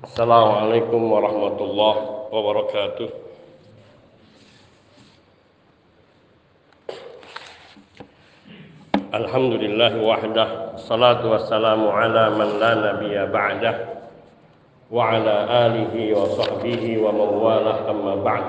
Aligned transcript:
Assalamualaikum 0.00 1.12
warahmatullahi 1.12 2.32
wabarakatuh. 2.32 3.08
Alhamdulillah 9.12 10.00
wahdah 10.00 10.48
Salatu 10.80 11.28
wassalamu 11.36 11.92
ala 11.92 12.32
man 12.32 12.56
la 12.56 12.72
nabiya 12.80 13.28
ba'dah 13.28 13.76
Wa 14.88 15.20
ala 15.20 15.68
alihi 15.68 16.16
wa 16.16 16.32
sahbihi 16.32 16.96
wa 16.96 17.12
mawalah 17.12 17.84
amma 17.84 18.24
ba'd 18.24 18.48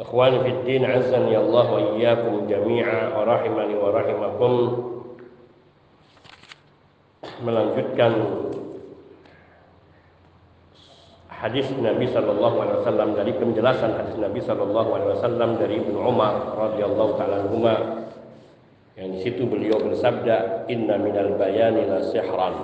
Akhwani 0.00 0.40
fi 0.40 0.50
din 0.64 0.88
azani 0.88 1.36
Allah 1.36 1.66
wa 1.68 1.80
iyyakum 2.00 2.48
jami'a 2.48 3.12
wa 3.12 3.28
rahimani 3.28 3.74
wa 3.76 3.92
rahimakum 3.92 4.54
Melanjutkan 7.44 8.43
hadis 11.44 11.68
Nabi 11.76 12.08
Shallallahu 12.08 12.56
Alaihi 12.56 12.78
Wasallam 12.80 13.08
dari 13.20 13.32
penjelasan 13.36 13.92
hadis 14.00 14.16
Nabi 14.16 14.40
Shallallahu 14.40 14.90
Alaihi 14.96 15.10
Wasallam 15.20 15.50
dari 15.60 15.74
Ibnu 15.76 15.98
Umar 16.00 16.56
radhiyallahu 16.56 17.20
taala 17.20 17.44
yang 18.94 19.08
di 19.12 19.18
situ 19.20 19.44
beliau 19.44 19.76
bersabda 19.76 20.64
inna 20.72 20.96
minal 20.96 21.36
bayani 21.36 21.84
la 21.84 22.00
sihran. 22.08 22.54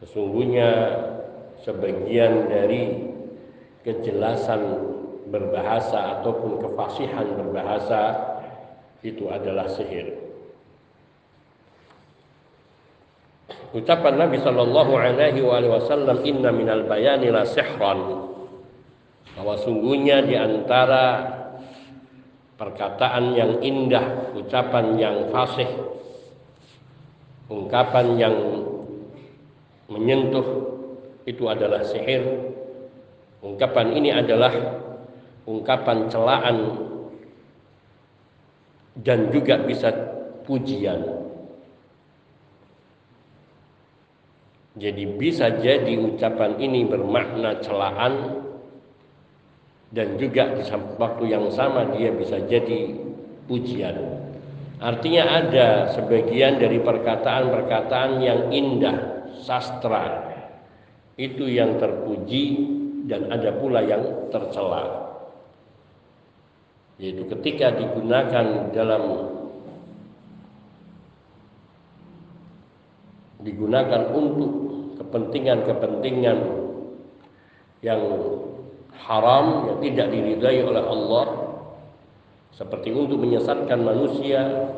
Sesungguhnya 0.00 0.70
sebagian 1.60 2.48
dari 2.48 3.10
kejelasan 3.84 4.80
berbahasa 5.28 6.22
ataupun 6.22 6.64
kefasihan 6.64 7.28
berbahasa 7.36 8.16
itu 9.04 9.28
adalah 9.28 9.68
sihir 9.68 10.29
Ucapan 13.70 14.18
Nabi 14.18 14.42
Shallallahu 14.42 14.92
Alaihi 14.98 15.46
Wasallam 15.46 16.26
Inna 16.26 16.50
minal 16.50 16.90
bayani 16.90 17.30
la 17.30 17.46
bahwa 19.38 19.54
sungguhnya 19.62 20.26
di 20.26 20.34
antara 20.34 21.22
perkataan 22.58 23.38
yang 23.38 23.62
indah, 23.62 24.34
ucapan 24.34 24.98
yang 24.98 25.16
fasih, 25.30 25.70
ungkapan 27.46 28.18
yang 28.18 28.36
menyentuh 29.86 30.44
itu 31.24 31.46
adalah 31.46 31.86
sihir. 31.86 32.26
Ungkapan 33.40 33.96
ini 33.96 34.12
adalah 34.12 34.52
ungkapan 35.48 36.10
celaan 36.10 36.56
dan 38.98 39.30
juga 39.32 39.62
bisa 39.62 39.88
pujian. 40.44 41.29
Jadi 44.80 45.04
bisa 45.20 45.60
jadi 45.60 45.92
ucapan 46.00 46.56
ini 46.56 46.88
bermakna 46.88 47.60
celaan 47.60 48.40
dan 49.92 50.16
juga 50.16 50.56
di 50.56 50.64
waktu 50.96 51.24
yang 51.28 51.52
sama 51.52 51.92
dia 51.92 52.08
bisa 52.16 52.40
jadi 52.48 52.96
pujian. 53.44 54.00
Artinya 54.80 55.24
ada 55.44 55.68
sebagian 55.92 56.56
dari 56.56 56.80
perkataan-perkataan 56.80 58.24
yang 58.24 58.48
indah, 58.48 59.28
sastra 59.44 60.32
itu 61.20 61.44
yang 61.44 61.76
terpuji 61.76 62.44
dan 63.04 63.28
ada 63.28 63.52
pula 63.60 63.84
yang 63.84 64.32
tercela. 64.32 65.12
Yaitu 66.96 67.28
ketika 67.28 67.76
digunakan 67.76 68.72
dalam 68.72 69.04
digunakan 73.42 74.12
untuk 74.12 74.50
kepentingan-kepentingan 75.00 76.38
yang 77.80 78.02
haram 78.92 79.72
yang 79.72 79.78
tidak 79.80 80.06
diridai 80.12 80.60
oleh 80.60 80.84
Allah 80.84 81.26
seperti 82.52 82.92
untuk 82.92 83.16
menyesatkan 83.16 83.80
manusia 83.80 84.68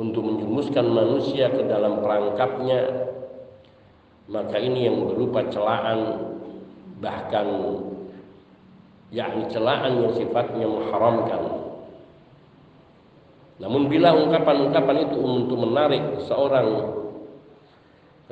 untuk 0.00 0.24
menjumuskan 0.24 0.88
manusia 0.88 1.52
ke 1.52 1.68
dalam 1.68 2.00
perangkapnya 2.00 3.12
maka 4.32 4.56
ini 4.56 4.88
yang 4.88 5.04
berupa 5.04 5.44
celaan 5.52 6.32
bahkan 7.02 7.46
yakni 9.12 9.44
celaan 9.52 10.00
yang 10.00 10.12
sifatnya 10.16 10.64
mengharamkan. 10.64 11.42
Namun 13.60 13.92
bila 13.92 14.16
ungkapan-ungkapan 14.16 15.12
itu 15.12 15.18
untuk 15.20 15.58
menarik 15.60 16.02
seorang 16.24 17.01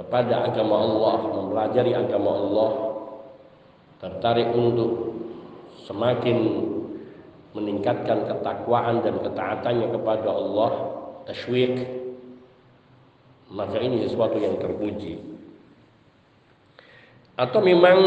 kepada 0.00 0.48
agama 0.48 0.80
Allah, 0.80 1.16
mempelajari 1.28 1.92
agama 1.92 2.32
Allah, 2.32 2.70
tertarik 4.00 4.48
untuk 4.56 5.12
semakin 5.84 6.36
meningkatkan 7.52 8.24
ketakwaan 8.24 9.04
dan 9.04 9.20
ketaatannya 9.20 9.92
kepada 9.92 10.28
Allah, 10.32 10.70
tasywiq, 11.28 11.84
maka 13.52 13.76
ini 13.76 14.08
sesuatu 14.08 14.40
yang 14.40 14.56
terpuji. 14.56 15.20
Atau 17.36 17.60
memang 17.60 17.98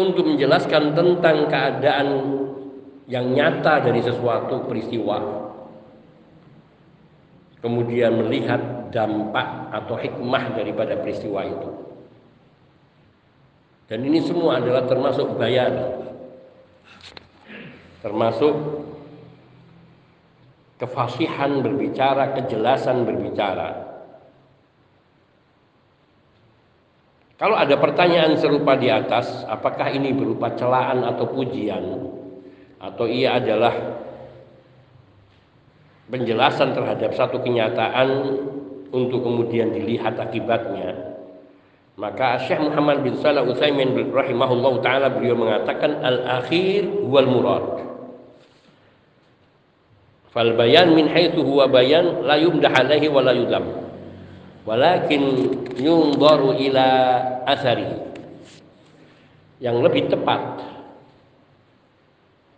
untuk 0.00 0.24
menjelaskan 0.32 0.96
tentang 0.96 1.52
keadaan 1.52 2.08
yang 3.04 3.36
nyata 3.36 3.84
dari 3.84 4.00
sesuatu 4.00 4.64
peristiwa 4.64 5.44
kemudian 7.64 8.12
melihat 8.20 8.60
dampak 8.94 9.74
atau 9.74 9.98
hikmah 9.98 10.54
daripada 10.54 10.94
peristiwa 11.02 11.42
itu. 11.42 11.70
Dan 13.90 14.06
ini 14.06 14.22
semua 14.22 14.62
adalah 14.62 14.86
termasuk 14.86 15.34
bayan. 15.34 15.74
Termasuk 18.00 18.54
kefasihan 20.78 21.60
berbicara, 21.60 22.38
kejelasan 22.38 23.02
berbicara. 23.02 23.92
Kalau 27.34 27.58
ada 27.58 27.74
pertanyaan 27.76 28.38
serupa 28.38 28.78
di 28.78 28.88
atas, 28.88 29.42
apakah 29.50 29.90
ini 29.90 30.14
berupa 30.14 30.54
celaan 30.54 31.02
atau 31.02 31.28
pujian 31.34 32.14
atau 32.78 33.04
ia 33.10 33.36
adalah 33.42 33.74
penjelasan 36.08 36.76
terhadap 36.76 37.10
satu 37.16 37.40
kenyataan 37.40 38.08
untuk 38.94 39.26
kemudian 39.26 39.74
dilihat 39.74 40.14
akibatnya 40.22 41.14
maka 41.94 42.42
Syekh 42.42 42.58
Muhammad 42.58 43.06
bin 43.06 43.14
Salah 43.22 43.46
Utsaimin 43.46 43.94
rahimahullah 44.10 44.82
taala 44.82 45.14
beliau 45.14 45.38
mengatakan 45.38 46.02
al 46.02 46.42
akhir 46.42 46.90
wal 47.06 47.28
murad. 47.30 47.66
Fal 50.34 50.58
bayan 50.58 50.98
min 50.98 51.06
haitsu 51.06 51.38
huwa 51.46 51.70
bayan 51.70 52.26
la 52.26 52.34
yumdah 52.34 52.74
alaihi 52.74 53.06
wa 53.06 53.22
la 53.22 53.30
yudam 53.30 53.64
walakin 54.66 55.22
yunzaru 55.78 56.58
ila 56.58 56.86
asari 57.46 57.86
yang 59.62 59.78
lebih 59.78 60.10
tepat 60.10 60.42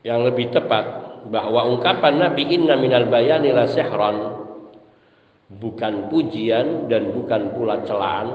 yang 0.00 0.24
lebih 0.24 0.48
tepat 0.48 0.86
bahwa 1.28 1.68
ungkapan 1.76 2.24
Nabi 2.24 2.56
inna 2.56 2.80
minal 2.80 3.04
bayani 3.12 3.52
la 3.52 3.68
sihran 3.68 4.35
bukan 5.50 6.10
pujian 6.10 6.90
dan 6.90 7.14
bukan 7.14 7.54
pula 7.54 7.86
celaan. 7.86 8.28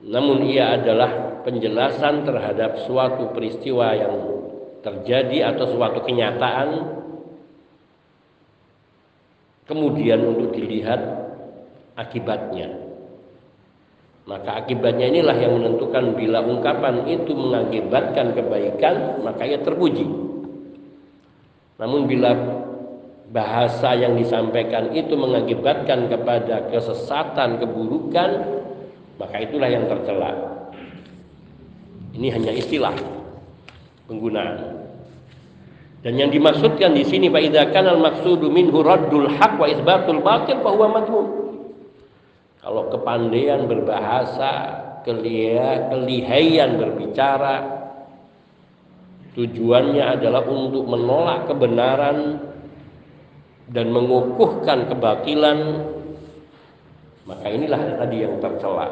Namun 0.00 0.48
ia 0.48 0.80
adalah 0.80 1.42
penjelasan 1.44 2.24
terhadap 2.24 2.88
suatu 2.88 3.34
peristiwa 3.36 3.92
yang 3.92 4.14
terjadi 4.80 5.52
atau 5.54 5.76
suatu 5.76 6.00
kenyataan. 6.06 6.68
Kemudian 9.68 10.24
untuk 10.24 10.50
dilihat 10.56 10.98
akibatnya. 11.94 12.90
Maka 14.26 14.62
akibatnya 14.62 15.10
inilah 15.10 15.36
yang 15.36 15.58
menentukan 15.58 16.14
bila 16.14 16.42
ungkapan 16.42 17.06
itu 17.06 17.34
mengakibatkan 17.34 18.34
kebaikan 18.34 19.22
maka 19.26 19.42
ia 19.46 19.58
terpuji. 19.62 20.06
Namun 21.80 22.04
bila 22.04 22.30
bahasa 23.30 23.94
yang 23.94 24.18
disampaikan 24.18 24.90
itu 24.90 25.14
mengakibatkan 25.14 26.10
kepada 26.10 26.66
kesesatan, 26.74 27.62
keburukan, 27.62 28.30
maka 29.22 29.36
itulah 29.38 29.70
yang 29.70 29.86
tercela. 29.86 30.34
Ini 32.10 32.28
hanya 32.34 32.50
istilah 32.50 32.94
penggunaan. 34.10 34.82
Dan 36.02 36.16
yang 36.18 36.34
dimaksudkan 36.34 36.96
di 36.96 37.06
sini 37.06 37.30
fa 37.30 37.38
idza 37.38 37.70
kana 37.70 37.94
al-maqsudu 37.94 38.50
minhu 38.50 38.82
wa 38.82 39.66
isbatul 39.68 40.20
batil 40.24 40.58
fa 40.58 40.70
huwa 40.74 40.88
madhmum. 40.98 41.26
Kalau 42.60 42.92
kepandaian 42.92 43.70
berbahasa, 43.70 44.52
kelia, 45.06 45.88
kelihayan 45.92 46.76
berbicara 46.76 47.78
tujuannya 49.38 50.18
adalah 50.18 50.42
untuk 50.44 50.84
menolak 50.84 51.46
kebenaran 51.46 52.49
dan 53.70 53.86
mengukuhkan 53.94 54.90
kebatilan 54.90 55.58
Maka 57.30 57.46
inilah 57.46 57.78
tadi 57.94 58.26
yang 58.26 58.42
tercela. 58.42 58.90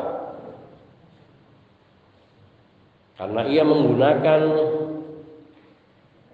Karena 3.19 3.43
ia 3.51 3.67
menggunakan 3.67 4.41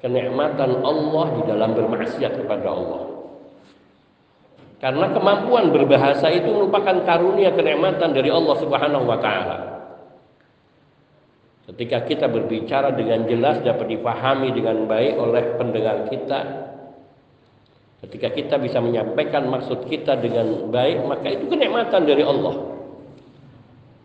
kenikmatan 0.04 0.84
Allah 0.84 1.26
di 1.40 1.42
dalam 1.48 1.70
bermaksiat 1.72 2.44
kepada 2.44 2.68
Allah. 2.68 3.02
Karena 4.84 5.06
kemampuan 5.16 5.72
berbahasa 5.72 6.28
itu 6.28 6.44
merupakan 6.52 6.92
karunia 7.08 7.56
kenikmatan 7.56 8.12
dari 8.12 8.28
Allah 8.28 8.56
Subhanahu 8.60 9.08
wa 9.08 9.16
taala. 9.16 9.58
Ketika 11.64 12.04
kita 12.04 12.28
berbicara 12.28 12.92
dengan 12.92 13.24
jelas 13.24 13.64
dapat 13.64 13.88
dipahami 13.88 14.52
dengan 14.52 14.84
baik 14.84 15.16
oleh 15.16 15.56
pendengar 15.56 16.12
kita, 16.12 16.63
ketika 18.04 18.28
kita 18.36 18.54
bisa 18.60 18.84
menyampaikan 18.84 19.48
maksud 19.48 19.88
kita 19.88 20.20
dengan 20.20 20.68
baik, 20.68 21.08
maka 21.08 21.32
itu 21.32 21.48
kenikmatan 21.48 22.04
dari 22.04 22.20
Allah. 22.20 22.76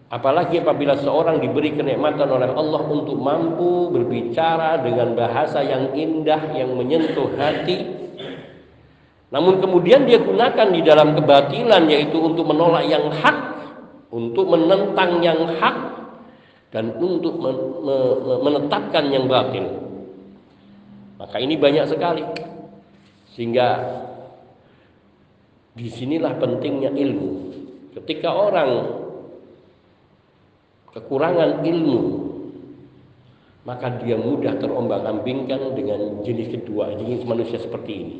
Apalagi 0.09 0.57
apabila 0.57 0.97
seorang 0.97 1.37
diberi 1.37 1.77
kenikmatan 1.77 2.25
oleh 2.33 2.49
Allah 2.49 2.81
untuk 2.81 3.13
mampu 3.19 3.93
berbicara 3.93 4.81
dengan 4.81 5.13
bahasa 5.13 5.61
yang 5.61 5.93
indah 5.93 6.49
yang 6.57 6.73
menyentuh 6.73 7.29
hati. 7.37 8.09
Namun 9.29 9.61
kemudian 9.61 10.09
dia 10.09 10.17
gunakan 10.17 10.67
di 10.73 10.81
dalam 10.81 11.13
kebatilan 11.13 11.85
yaitu 11.85 12.17
untuk 12.17 12.49
menolak 12.49 12.89
yang 12.89 13.13
hak, 13.13 13.37
untuk 14.09 14.49
menentang 14.49 15.21
yang 15.21 15.45
hak 15.61 15.77
dan 16.73 16.97
untuk 16.97 17.37
menetapkan 18.41 19.13
yang 19.13 19.29
batil. 19.29 19.69
Maka 21.21 21.37
ini 21.37 21.53
banyak 21.53 21.85
sekali. 21.85 22.48
Sehingga 23.33 23.67
di 25.77 25.87
sinilah 25.87 26.35
pentingnya 26.37 26.91
ilmu. 26.91 27.29
Ketika 27.93 28.29
orang 28.31 28.71
kekurangan 30.93 31.61
ilmu 31.65 32.01
maka 33.67 34.01
dia 34.01 34.17
mudah 34.17 34.57
terombang-ambingkan 34.57 35.77
dengan 35.77 36.25
jenis 36.25 36.49
kedua 36.49 36.95
jenis 36.97 37.21
manusia 37.27 37.61
seperti 37.61 37.91
ini 37.93 38.17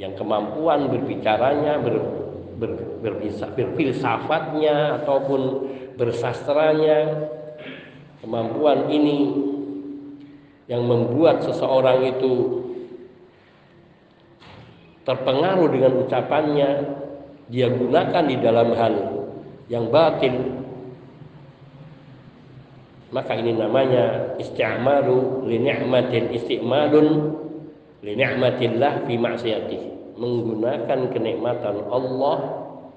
yang 0.00 0.16
kemampuan 0.16 0.88
berbicaranya 0.88 1.76
ber, 1.82 1.96
ber, 2.56 2.72
berbisa, 3.04 3.52
berfilsafatnya 3.52 5.04
ataupun 5.04 5.40
bersastranya 6.00 7.28
kemampuan 8.24 8.88
ini 8.88 9.18
yang 10.70 10.88
membuat 10.88 11.44
seseorang 11.44 12.16
itu 12.16 12.61
terpengaruh 15.02 15.68
dengan 15.70 15.92
ucapannya 16.06 16.70
dia 17.50 17.68
gunakan 17.68 18.24
di 18.26 18.36
dalam 18.38 18.68
hal 18.78 18.94
yang 19.66 19.90
batin 19.90 20.62
maka 23.12 23.36
ini 23.36 23.52
namanya 23.52 24.34
isti'malu 24.40 25.44
li 25.44 25.60
ni'matin 25.60 26.32
isti'malun 26.32 27.08
li 28.00 28.12
ni'matillah 28.16 29.04
fi 29.04 29.14
ma'siyatih 29.20 29.82
menggunakan 30.16 31.12
kenikmatan 31.12 31.76
Allah 31.92 32.36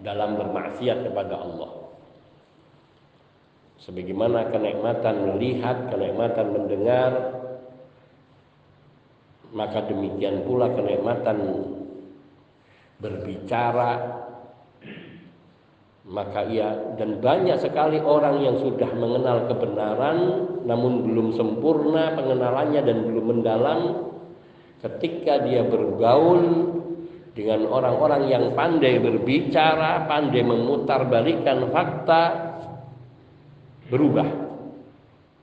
dalam 0.06 0.38
bermaksiat 0.40 1.10
kepada 1.10 1.36
Allah. 1.36 1.72
Sebagaimana 3.82 4.54
kenikmatan 4.56 5.36
melihat 5.36 5.92
kenikmatan 5.92 6.48
mendengar 6.54 7.12
maka 9.52 9.88
demikian 9.88 10.48
pula 10.48 10.72
kenikmatan 10.74 11.38
berbicara 13.00 14.24
maka 16.06 16.46
ia 16.46 16.96
dan 17.02 17.18
banyak 17.18 17.58
sekali 17.58 17.98
orang 17.98 18.46
yang 18.46 18.62
sudah 18.62 18.94
mengenal 18.94 19.50
kebenaran 19.50 20.18
namun 20.70 21.02
belum 21.02 21.34
sempurna 21.34 22.14
pengenalannya 22.14 22.82
dan 22.86 22.98
belum 23.10 23.26
mendalam 23.26 23.80
ketika 24.86 25.42
dia 25.42 25.66
bergaul 25.66 26.74
dengan 27.36 27.68
orang-orang 27.68 28.32
yang 28.32 28.56
pandai 28.56 28.96
berbicara, 29.02 30.08
pandai 30.08 30.40
memutarbalikkan 30.40 31.68
fakta 31.68 32.24
berubah. 33.92 34.48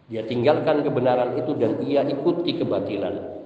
Dia 0.08 0.24
tinggalkan 0.24 0.80
kebenaran 0.80 1.36
itu 1.36 1.52
dan 1.60 1.84
ia 1.84 2.00
ikuti 2.08 2.56
kebatilan. 2.56 3.41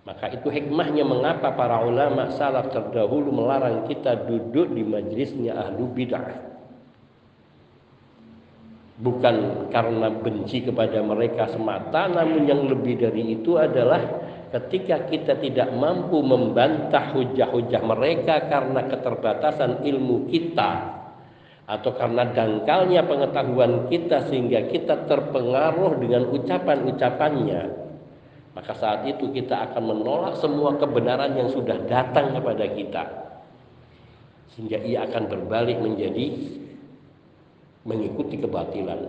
Maka 0.00 0.32
itu 0.32 0.48
hikmahnya 0.48 1.04
mengapa 1.04 1.52
para 1.52 1.84
ulama 1.84 2.32
salaf 2.32 2.72
terdahulu 2.72 3.28
melarang 3.28 3.84
kita 3.84 4.24
duduk 4.24 4.72
di 4.72 4.80
majlisnya 4.80 5.52
ahlu 5.60 5.92
bid'ah. 5.92 6.48
Bukan 9.00 9.68
karena 9.72 10.12
benci 10.12 10.64
kepada 10.64 11.00
mereka 11.00 11.48
semata, 11.52 12.08
namun 12.08 12.44
yang 12.44 12.68
lebih 12.68 13.00
dari 13.00 13.32
itu 13.32 13.56
adalah 13.56 14.00
ketika 14.56 15.08
kita 15.08 15.40
tidak 15.40 15.72
mampu 15.72 16.20
membantah 16.20 17.12
hujah-hujah 17.16 17.80
mereka 17.80 18.44
karena 18.48 18.84
keterbatasan 18.88 19.84
ilmu 19.84 20.28
kita 20.28 21.00
atau 21.70 21.94
karena 21.94 22.28
dangkalnya 22.34 23.06
pengetahuan 23.06 23.86
kita 23.86 24.26
sehingga 24.26 24.68
kita 24.68 25.06
terpengaruh 25.06 26.02
dengan 26.02 26.26
ucapan-ucapannya 26.34 27.79
maka 28.60 28.76
saat 28.76 29.08
itu 29.08 29.32
kita 29.32 29.72
akan 29.72 29.88
menolak 29.88 30.36
semua 30.36 30.76
kebenaran 30.76 31.32
yang 31.32 31.48
sudah 31.48 31.80
datang 31.88 32.36
kepada 32.36 32.68
kita. 32.68 33.04
Sehingga 34.52 34.84
ia 34.84 35.08
akan 35.08 35.32
berbalik 35.32 35.80
menjadi 35.80 36.28
mengikuti 37.88 38.36
kebatilan. 38.36 39.00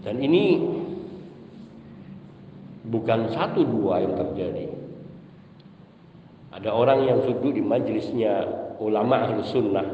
Dan 0.00 0.16
ini 0.16 0.64
bukan 2.88 3.28
satu 3.36 3.68
dua 3.68 4.00
yang 4.00 4.16
terjadi. 4.16 4.72
Ada 6.56 6.72
orang 6.72 7.04
yang 7.04 7.20
duduk 7.20 7.52
di 7.52 7.60
majelisnya 7.60 8.48
ulama 8.80 9.28
ahlu 9.28 9.44
sunnah. 9.44 9.84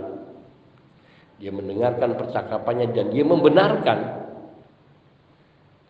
Dia 1.43 1.51
mendengarkan 1.51 2.15
percakapannya 2.15 2.95
dan 2.95 3.11
dia 3.11 3.27
membenarkan 3.27 4.22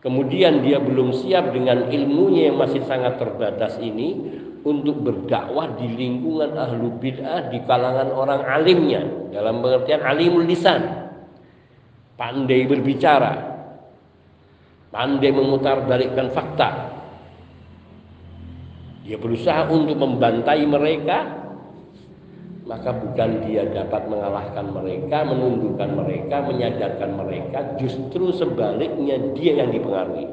kemudian 0.03 0.61
dia 0.61 0.77
belum 0.83 1.15
siap 1.15 1.55
dengan 1.55 1.87
ilmunya 1.87 2.51
yang 2.51 2.59
masih 2.59 2.83
sangat 2.83 3.17
terbatas 3.17 3.79
ini 3.79 4.19
untuk 4.63 5.03
berdakwah 5.03 5.75
di 5.75 5.91
lingkungan 5.91 6.55
ahlu 6.55 6.95
bid'ah 6.99 7.51
di 7.51 7.59
kalangan 7.67 8.11
orang 8.15 8.41
alimnya. 8.47 9.03
Dalam 9.31 9.59
pengertian 9.59 10.01
alimul 10.03 10.47
lisan. 10.47 10.81
Pandai 12.15 12.63
berbicara. 12.63 13.33
Pandai 14.87 15.31
memutar 15.35 15.83
balikkan 15.83 16.31
fakta. 16.31 16.95
Dia 19.03 19.19
berusaha 19.19 19.67
untuk 19.67 19.99
membantai 19.99 20.63
mereka 20.63 21.42
maka 22.63 22.95
bukan 22.95 23.43
dia 23.43 23.67
dapat 23.67 24.07
mengalahkan 24.07 24.71
mereka, 24.71 25.27
menundukkan 25.27 25.89
mereka, 25.99 26.35
menyadarkan 26.47 27.11
mereka, 27.19 27.59
justru 27.75 28.31
sebaliknya 28.31 29.19
dia 29.35 29.59
yang 29.59 29.69
dipengaruhi. 29.75 30.27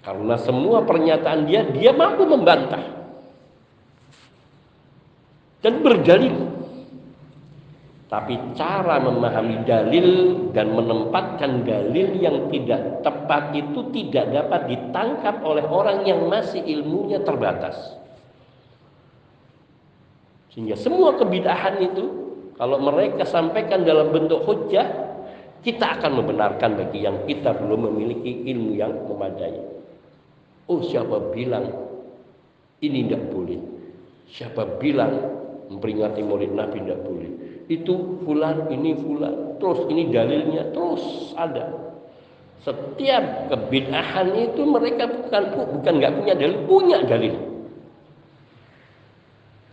Karena 0.00 0.34
semua 0.40 0.86
pernyataan 0.86 1.50
dia, 1.50 1.66
dia 1.66 1.90
mampu 1.92 2.24
membantah 2.24 2.82
dan 5.60 5.82
berdalil. 5.84 6.48
Tapi 8.10 8.34
cara 8.58 8.98
memahami 8.98 9.62
dalil 9.62 10.08
dan 10.50 10.74
menempatkan 10.74 11.62
dalil 11.62 12.10
yang 12.18 12.50
tidak 12.50 13.06
tepat 13.06 13.54
itu 13.54 13.86
tidak 13.94 14.34
dapat 14.34 14.66
ditangkap 14.66 15.38
oleh 15.46 15.62
orang 15.62 16.02
yang 16.02 16.26
masih 16.26 16.58
ilmunya 16.58 17.22
terbatas. 17.22 18.00
Sehingga 20.50 20.74
semua 20.74 21.14
kebidahan 21.14 21.78
itu 21.78 22.04
kalau 22.58 22.82
mereka 22.82 23.22
sampaikan 23.24 23.86
dalam 23.86 24.10
bentuk 24.10 24.42
hujah, 24.44 24.84
kita 25.62 25.96
akan 25.96 26.20
membenarkan 26.20 26.76
bagi 26.76 27.06
yang 27.06 27.22
kita 27.24 27.54
belum 27.54 27.88
memiliki 27.88 28.50
ilmu 28.50 28.74
yang 28.74 28.92
memadai. 29.06 29.62
Oh, 30.66 30.82
siapa 30.82 31.30
bilang 31.30 31.70
ini 32.82 33.06
tidak 33.06 33.30
boleh? 33.30 33.60
Siapa 34.30 34.78
bilang 34.78 35.12
memperingati 35.70 36.20
Maulid 36.22 36.52
Nabi 36.54 36.82
tidak 36.82 37.00
boleh? 37.06 37.30
Itu 37.70 38.22
fulan, 38.26 38.66
ini 38.74 38.98
fulan, 38.98 39.56
terus 39.62 39.86
ini 39.86 40.10
dalilnya 40.10 40.74
terus 40.74 41.32
ada. 41.38 41.94
Setiap 42.60 43.48
kebidahan 43.48 44.34
itu 44.36 44.62
mereka 44.66 45.08
bukan 45.08 45.42
bukan 45.78 45.92
nggak 45.96 46.12
punya 46.18 46.34
dalil, 46.36 46.58
punya 46.66 46.98
dalil 47.06 47.49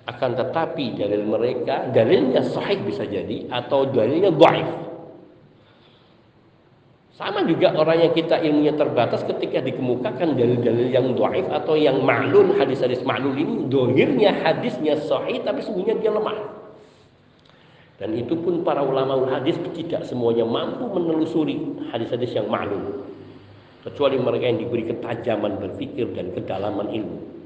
akan 0.08 0.32
tetapi 0.40 0.96
dalil 0.96 1.28
mereka 1.28 1.92
dalilnya 1.92 2.40
sahih 2.42 2.80
bisa 2.82 3.04
jadi 3.04 3.52
atau 3.52 3.92
dalilnya 3.92 4.32
dhaif 4.32 4.88
Sama 7.18 7.42
juga 7.50 7.74
orang 7.74 8.06
yang 8.06 8.14
kita 8.14 8.38
ilmunya 8.46 8.78
terbatas 8.78 9.26
ketika 9.26 9.58
dikemukakan 9.66 10.38
dalil-dalil 10.38 10.94
yang 10.94 11.18
doaif 11.18 11.50
atau 11.50 11.74
yang 11.74 12.06
ma'lul, 12.06 12.54
hadis-hadis 12.62 13.02
ma'lul 13.02 13.34
ini 13.34 13.66
dohirnya 13.66 14.38
hadisnya 14.46 15.02
sahih 15.02 15.42
tapi 15.42 15.66
sebenarnya 15.66 15.98
dia 15.98 16.14
lemah. 16.14 16.38
Dan 17.98 18.14
itu 18.14 18.38
pun 18.38 18.62
para 18.62 18.86
ulama 18.86 19.26
hadis 19.34 19.58
tidak 19.74 20.06
semuanya 20.06 20.46
mampu 20.46 20.86
menelusuri 20.86 21.58
hadis-hadis 21.90 22.38
yang 22.38 22.54
ma'lul. 22.54 23.02
Kecuali 23.82 24.22
mereka 24.22 24.54
yang 24.54 24.62
diberi 24.62 24.86
ketajaman 24.86 25.58
berpikir 25.58 26.14
dan 26.14 26.38
kedalaman 26.38 26.94
ilmu. 26.94 27.37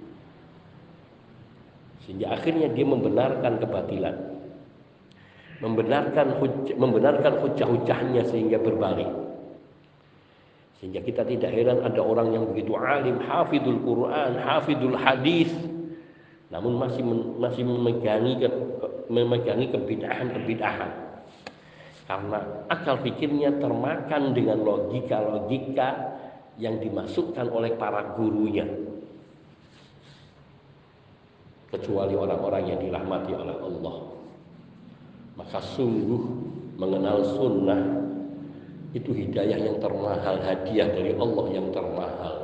Sehingga 2.06 2.34
akhirnya 2.34 2.72
dia 2.74 2.86
membenarkan 2.86 3.62
kebatilan. 3.62 4.16
Membenarkan 5.62 6.42
hujah, 6.42 6.74
membenarkan 6.74 7.34
hujah-hujahnya 7.46 8.26
sehingga 8.34 8.58
berbalik 8.58 9.22
sehingga 10.82 10.98
kita 11.06 11.22
tidak 11.30 11.54
heran 11.54 11.86
ada 11.86 12.02
orang 12.02 12.34
yang 12.34 12.50
begitu 12.50 12.74
alim, 12.74 13.22
hafidul 13.22 13.86
Quran, 13.86 14.34
hafidul 14.42 14.98
hadis, 14.98 15.54
namun 16.50 16.82
masih 16.82 17.06
masih 17.38 17.62
memegangi 17.70 18.42
memegangi 19.06 19.70
kebidahan-kebidahan. 19.70 20.92
Karena 22.10 22.66
akal 22.66 22.98
pikirnya 23.06 23.62
termakan 23.62 24.34
dengan 24.34 24.66
logika-logika 24.66 26.18
yang 26.58 26.82
dimasukkan 26.82 27.46
oleh 27.54 27.78
para 27.78 28.18
gurunya. 28.18 28.66
Kecuali 31.72 32.14
orang-orang 32.20 32.64
yang 32.68 32.80
dirahmati 32.84 33.32
oleh 33.32 33.56
Allah. 33.56 33.96
Maka 35.40 35.60
sungguh 35.64 36.22
mengenal 36.76 37.24
sunnah 37.24 37.82
itu 38.92 39.16
hidayah 39.16 39.56
yang 39.56 39.80
termahal, 39.80 40.36
hadiah 40.44 40.92
dari 40.92 41.16
Allah 41.16 41.46
yang 41.56 41.72
termahal. 41.72 42.36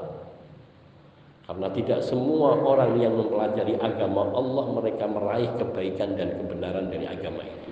Karena 1.48 1.68
tidak 1.72 2.04
semua 2.04 2.60
orang 2.60 3.00
yang 3.00 3.16
mempelajari 3.16 3.80
agama 3.80 4.32
Allah 4.36 4.66
mereka 4.68 5.08
meraih 5.08 5.48
kebaikan 5.56 6.20
dan 6.20 6.36
kebenaran 6.44 6.92
dari 6.92 7.08
agama 7.08 7.40
itu. 7.44 7.72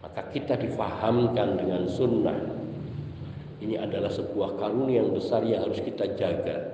Maka 0.00 0.32
kita 0.32 0.56
difahamkan 0.56 1.60
dengan 1.60 1.84
sunnah. 1.88 2.36
Ini 3.60 3.78
adalah 3.84 4.08
sebuah 4.08 4.56
karunia 4.56 5.04
yang 5.04 5.12
besar 5.12 5.44
yang 5.44 5.60
harus 5.68 5.80
kita 5.84 6.16
jaga. 6.16 6.71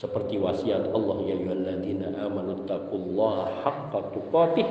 Seperti 0.00 0.40
wasiat 0.40 0.96
Allah 0.96 1.16
ya 1.28 1.36
ayyuhalladzina 1.36 2.24
amanu 2.24 2.64
taqullaha 2.64 3.68
haqqa 3.68 4.16
tuqatih 4.16 4.64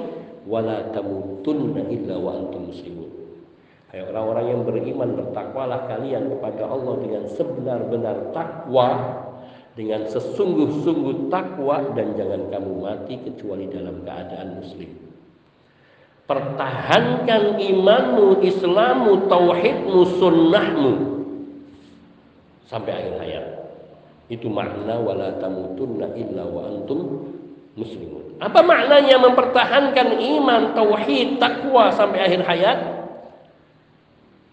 wa 0.49 0.57
la 0.57 0.89
tamutunna 0.89 1.85
illa 1.85 2.17
wa 2.17 2.33
antum 2.33 2.73
muslimun. 2.73 3.13
Hai 3.93 4.09
orang-orang 4.09 4.45
yang 4.49 4.61
beriman 4.65 5.09
bertakwalah 5.13 5.85
kalian 5.85 6.33
kepada 6.33 6.65
Allah 6.65 6.97
dengan 6.97 7.23
sebenar-benar 7.29 8.33
takwa 8.33 8.89
dengan 9.77 10.09
sesungguh-sungguh 10.09 11.29
takwa 11.29 11.93
dan 11.93 12.17
jangan 12.17 12.49
kamu 12.49 12.71
mati 12.81 13.21
kecuali 13.21 13.69
dalam 13.69 14.01
keadaan 14.01 14.65
muslim. 14.65 14.89
Pertahankan 16.25 17.61
imanmu, 17.61 18.41
Islammu, 18.41 19.29
tauhidmu, 19.29 19.99
sunnahmu 20.17 20.91
sampai 22.65 22.91
akhir 22.97 23.13
hayat. 23.21 23.58
Itu 24.29 24.47
makna 24.47 25.01
wala 25.01 25.41
tamutunna 25.41 26.13
illa 26.13 26.45
wa 26.45 26.69
antum 26.69 27.33
muslimun. 27.73 28.37
Apa 28.39 28.61
maknanya 28.61 29.19
mempertahankan 29.19 30.21
iman, 30.21 30.77
tauhid, 30.77 31.41
takwa 31.41 31.91
sampai 31.91 32.23
akhir 32.23 32.41
hayat? 32.45 32.99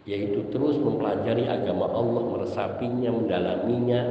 yaitu 0.06 0.46
terus 0.54 0.78
mempelajari 0.78 1.50
agama 1.50 1.90
Allah, 1.90 2.22
meresapinya, 2.22 3.10
mendalaminya 3.10 4.02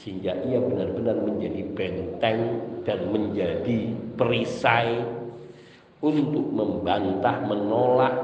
sehingga 0.00 0.32
ia 0.44 0.60
benar-benar 0.60 1.20
menjadi 1.20 1.62
benteng 1.76 2.40
dan 2.88 3.12
menjadi 3.12 3.92
perisai 4.16 5.04
untuk 6.00 6.48
membantah, 6.52 7.44
menolak 7.44 8.14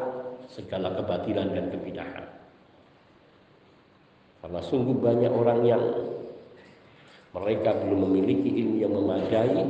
segala 0.53 0.97
kebatilan 0.97 1.49
dan 1.53 1.69
kebidahan. 1.73 2.29
Karena 4.41 4.61
sungguh 4.65 4.97
banyak 4.97 5.33
orang 5.33 5.61
yang 5.65 5.85
mereka 7.33 7.73
belum 7.73 7.99
memiliki 8.09 8.51
ilmu 8.61 8.77
yang 8.81 8.93
memadai 8.93 9.65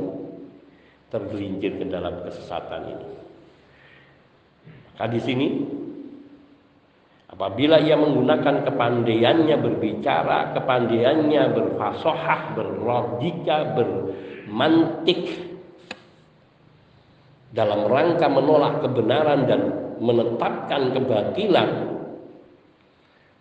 tergelincir 1.07 1.79
ke 1.79 1.85
dalam 1.87 2.23
kesesatan 2.27 2.81
ini. 2.91 3.07
Maka 4.93 5.05
di 5.09 5.19
sini 5.23 5.47
Apabila 7.33 7.81
ia 7.81 7.97
menggunakan 7.97 8.61
kepandaiannya 8.61 9.57
berbicara, 9.57 10.53
kepandaiannya 10.53 11.43
berfasohah, 11.49 12.53
berlogika, 12.53 13.73
bermantik 13.73 15.41
dalam 17.49 17.89
rangka 17.89 18.29
menolak 18.29 18.85
kebenaran 18.85 19.49
dan 19.49 19.61
menetapkan 19.97 20.93
kebatilan, 20.93 21.69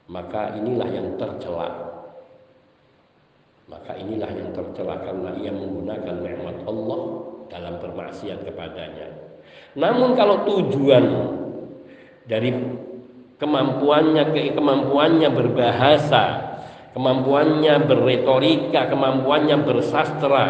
maka 0.08 0.56
inilah 0.56 0.88
yang 0.88 1.12
tercela. 1.20 1.91
Maka 3.72 3.96
inilah 3.96 4.28
yang 4.28 4.52
tercela 4.52 5.00
karena 5.00 5.32
ia 5.40 5.48
menggunakan 5.48 6.16
nikmat 6.20 6.56
Allah 6.68 7.00
dalam 7.48 7.80
bermaksiat 7.80 8.44
kepadanya. 8.44 9.08
Namun 9.80 10.12
kalau 10.12 10.44
tujuan 10.44 11.04
dari 12.28 12.52
kemampuannya 13.40 14.52
kemampuannya 14.52 15.28
berbahasa, 15.32 16.24
kemampuannya 16.92 17.74
berretorika, 17.88 18.92
kemampuannya 18.92 19.56
bersastra 19.64 20.46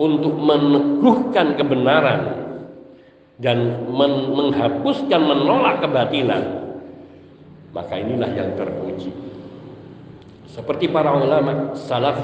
untuk 0.00 0.34
meneguhkan 0.34 1.54
kebenaran 1.54 2.20
dan 3.40 3.88
men 3.88 4.32
menghapuskan 4.36 5.20
menolak 5.20 5.80
kebatilan 5.80 6.60
maka 7.72 7.94
inilah 7.96 8.30
yang 8.36 8.52
terpuji 8.56 9.12
seperti 10.50 10.90
para 10.90 11.14
ulama 11.14 11.74
salaf 11.78 12.18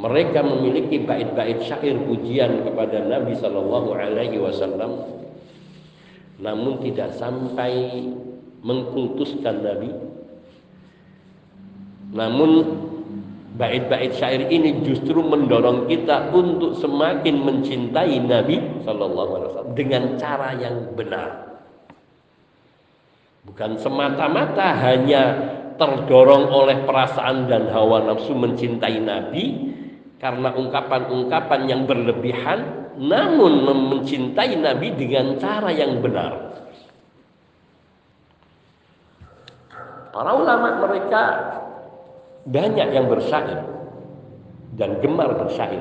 mereka 0.00 0.40
memiliki 0.40 1.02
bait-bait 1.02 1.60
syair 1.66 1.98
pujian 2.06 2.64
kepada 2.64 3.04
Nabi 3.04 3.36
Shallallahu 3.36 3.90
Alaihi 3.92 4.40
Wasallam 4.40 5.20
namun 6.40 6.80
tidak 6.80 7.12
sampai 7.20 8.00
mengkultuskan 8.64 9.60
Nabi. 9.60 9.92
Namun 12.16 12.50
bait-bait 13.60 14.16
syair 14.16 14.48
ini 14.48 14.82
justru 14.82 15.20
mendorong 15.20 15.86
kita 15.86 16.32
untuk 16.32 16.74
semakin 16.80 17.44
mencintai 17.44 18.18
Nabi 18.24 18.56
Shallallahu 18.82 19.30
Alaihi 19.36 19.48
Wasallam 19.52 19.76
dengan 19.76 20.02
cara 20.16 20.48
yang 20.56 20.76
benar. 20.96 21.60
Bukan 23.44 23.80
semata-mata 23.80 24.76
hanya 24.80 25.22
terdorong 25.80 26.52
oleh 26.52 26.84
perasaan 26.84 27.48
dan 27.48 27.72
hawa 27.72 28.04
nafsu 28.04 28.36
mencintai 28.36 29.00
Nabi 29.00 29.72
karena 30.20 30.52
ungkapan-ungkapan 30.52 31.60
yang 31.64 31.88
berlebihan 31.88 32.92
namun 33.00 33.64
mencintai 33.64 34.60
Nabi 34.60 34.92
dengan 34.92 35.40
cara 35.40 35.72
yang 35.72 36.04
benar. 36.04 36.52
Para 40.12 40.36
ulama 40.36 40.84
mereka 40.84 41.22
banyak 42.44 42.88
yang 42.92 43.08
bersyair 43.08 43.64
dan 44.76 45.00
gemar 45.00 45.32
bersyair. 45.40 45.80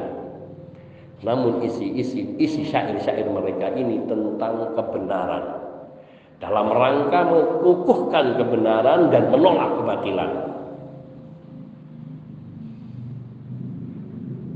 Namun 1.20 1.60
isi-isi 1.68 2.39
isi 2.39 2.63
syair-syair 2.63 3.27
mereka 3.27 3.68
ini 3.75 4.00
tentang 4.08 4.72
kebenaran. 4.79 5.59
Dalam 6.39 6.72
rangka 6.72 7.19
mengukuhkan 7.27 8.39
kebenaran 8.39 9.12
dan 9.12 9.27
menolak 9.27 9.75
kebatilan. 9.75 10.50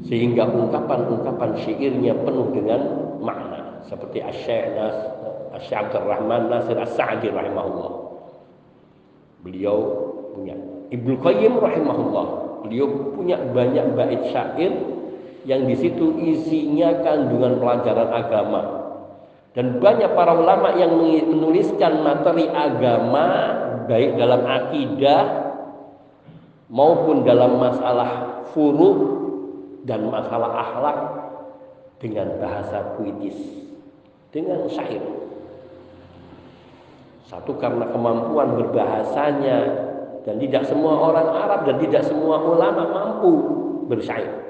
sehingga 0.03 0.45
ungkapan-ungkapan 0.45 1.57
syairnya 1.63 2.13
penuh 2.21 2.51
dengan 2.53 2.81
makna 3.23 3.81
seperti 3.87 4.19
Asy-Syaikh 4.19 4.67
Nas 4.75 4.97
Asy 5.57 5.73
Abdul 5.73 6.05
Rahman 6.05 6.49
Nasir 6.49 6.77
As-Sa'di 6.77 7.29
rahimahullah. 7.29 7.91
Beliau 9.45 9.77
punya 10.33 10.57
Ibnu 10.89 11.13
Qayyim 11.21 11.61
rahimahullah. 11.61 12.25
Beliau 12.65 13.13
punya 13.13 13.37
banyak 13.37 13.93
bait 13.93 14.21
syair 14.33 14.71
yang 15.45 15.67
di 15.67 15.75
situ 15.77 16.15
isinya 16.21 17.05
kandungan 17.05 17.61
pelajaran 17.61 18.09
agama. 18.09 18.61
Dan 19.53 19.77
banyak 19.77 20.17
para 20.17 20.33
ulama 20.33 20.73
yang 20.73 20.97
menuliskan 21.29 22.01
materi 22.01 22.49
agama 22.49 23.27
baik 23.85 24.17
dalam 24.17 24.41
akidah 24.49 25.23
maupun 26.73 27.21
dalam 27.21 27.61
masalah 27.61 28.41
furu 28.49 28.91
dan 29.85 30.09
masalah 30.09 30.51
akhlak 30.57 30.97
dengan 32.01 32.33
bahasa 32.41 32.97
puitis, 32.97 33.37
dengan 34.33 34.65
syair. 34.67 35.05
Satu 37.29 37.55
karena 37.61 37.87
kemampuan 37.93 38.57
berbahasanya 38.57 39.57
dan 40.27 40.35
tidak 40.41 40.63
semua 40.67 40.97
orang 40.99 41.29
Arab 41.29 41.59
dan 41.69 41.77
tidak 41.79 42.03
semua 42.03 42.41
ulama 42.41 42.83
mampu 42.89 43.33
bersyair. 43.87 44.42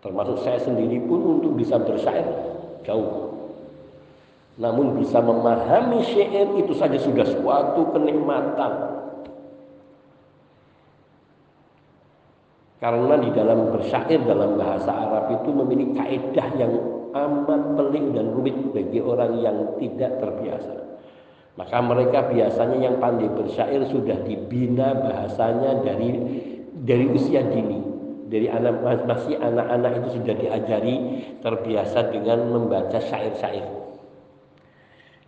Termasuk 0.00 0.40
saya 0.40 0.56
sendiri 0.60 0.96
pun 1.04 1.40
untuk 1.40 1.60
bisa 1.60 1.76
bersyair 1.76 2.24
jauh. 2.88 3.36
Namun 4.60 5.00
bisa 5.00 5.20
memahami 5.20 6.04
syair 6.04 6.48
itu 6.56 6.72
saja 6.76 6.96
sudah 7.00 7.24
suatu 7.24 7.92
kenikmatan. 7.96 8.72
Karena 12.80 13.14
di 13.20 13.28
dalam 13.36 13.76
bersyair 13.76 14.24
dalam 14.24 14.56
bahasa 14.56 14.88
Arab 14.88 15.36
itu 15.36 15.52
memiliki 15.52 16.00
kaidah 16.00 16.48
yang 16.56 16.72
amat 17.12 17.76
pelik 17.76 18.04
dan 18.16 18.32
rumit 18.32 18.56
bagi 18.72 19.04
orang 19.04 19.36
yang 19.44 19.56
tidak 19.76 20.16
terbiasa. 20.16 20.76
Maka 21.60 21.76
mereka 21.84 22.24
biasanya 22.32 22.88
yang 22.88 22.96
pandai 22.96 23.28
bersyair 23.28 23.84
sudah 23.84 24.16
dibina 24.24 24.96
bahasanya 24.96 25.84
dari 25.84 26.08
dari 26.88 27.04
usia 27.12 27.44
dini. 27.44 27.89
Dari 28.30 28.46
anak 28.46 28.78
masih 29.10 29.42
anak-anak 29.42 30.06
itu 30.06 30.22
sudah 30.22 30.34
diajari 30.38 30.96
terbiasa 31.42 32.14
dengan 32.14 32.46
membaca 32.46 33.02
syair-syair. 33.02 33.66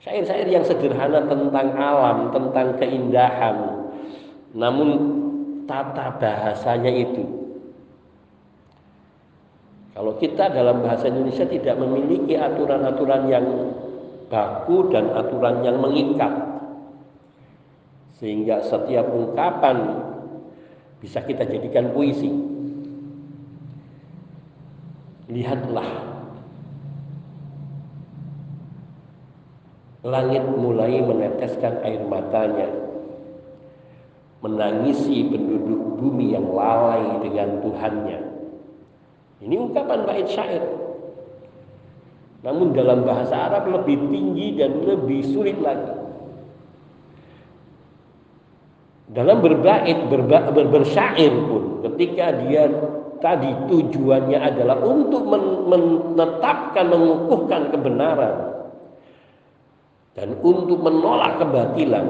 Syair-syair 0.06 0.47
yang 0.47 0.62
sederhana 0.62 1.26
tentang 1.26 1.75
alam, 1.75 2.30
tentang 2.30 2.78
keindahan. 2.78 3.56
Namun 4.54 4.88
tata 5.66 6.14
bahasanya 6.23 6.94
itu 6.94 7.42
kalau 9.92 10.16
kita 10.16 10.49
dalam 10.49 10.80
bahasa 10.80 11.12
Indonesia 11.12 11.44
tidak 11.44 11.76
memiliki 11.76 12.32
aturan-aturan 12.32 13.28
yang 13.28 13.44
baku 14.32 14.88
dan 14.88 15.12
aturan 15.12 15.61
yang 15.61 15.76
mengikat, 15.85 16.32
sehingga 18.16 18.64
setiap 18.64 19.04
ungkapan 19.12 20.00
bisa 21.04 21.21
kita 21.21 21.44
jadikan 21.44 21.92
puisi. 21.92 22.51
Lihatlah 25.31 25.91
langit 30.02 30.43
mulai 30.59 30.99
meneteskan 30.99 31.79
air 31.87 32.02
matanya, 32.11 32.67
menangisi 34.43 35.31
penduduk 35.31 36.02
bumi 36.02 36.35
yang 36.35 36.50
lalai 36.50 37.23
dengan 37.23 37.62
Tuhannya 37.62 38.33
ini 39.43 39.59
ungkapan 39.59 40.07
bait 40.07 40.26
syair. 40.31 40.62
Namun 42.47 42.75
dalam 42.75 43.02
bahasa 43.02 43.50
Arab 43.50 43.71
lebih 43.71 43.99
tinggi 44.11 44.55
dan 44.59 44.83
lebih 44.87 45.23
sulit 45.35 45.59
lagi. 45.59 45.99
Dalam 49.12 49.45
berbait, 49.45 49.99
berba, 50.09 50.50
ber, 50.55 50.67
bersyair 50.73 51.31
pun 51.47 51.85
ketika 51.91 52.33
dia 52.47 52.71
tadi 53.23 53.49
tujuannya 53.71 54.38
adalah 54.43 54.83
untuk 54.83 55.23
men, 55.25 55.71
menetapkan, 55.71 56.91
mengukuhkan 56.91 57.71
kebenaran 57.71 58.35
dan 60.12 60.37
untuk 60.45 60.83
menolak 60.83 61.41
kebatilan, 61.41 62.07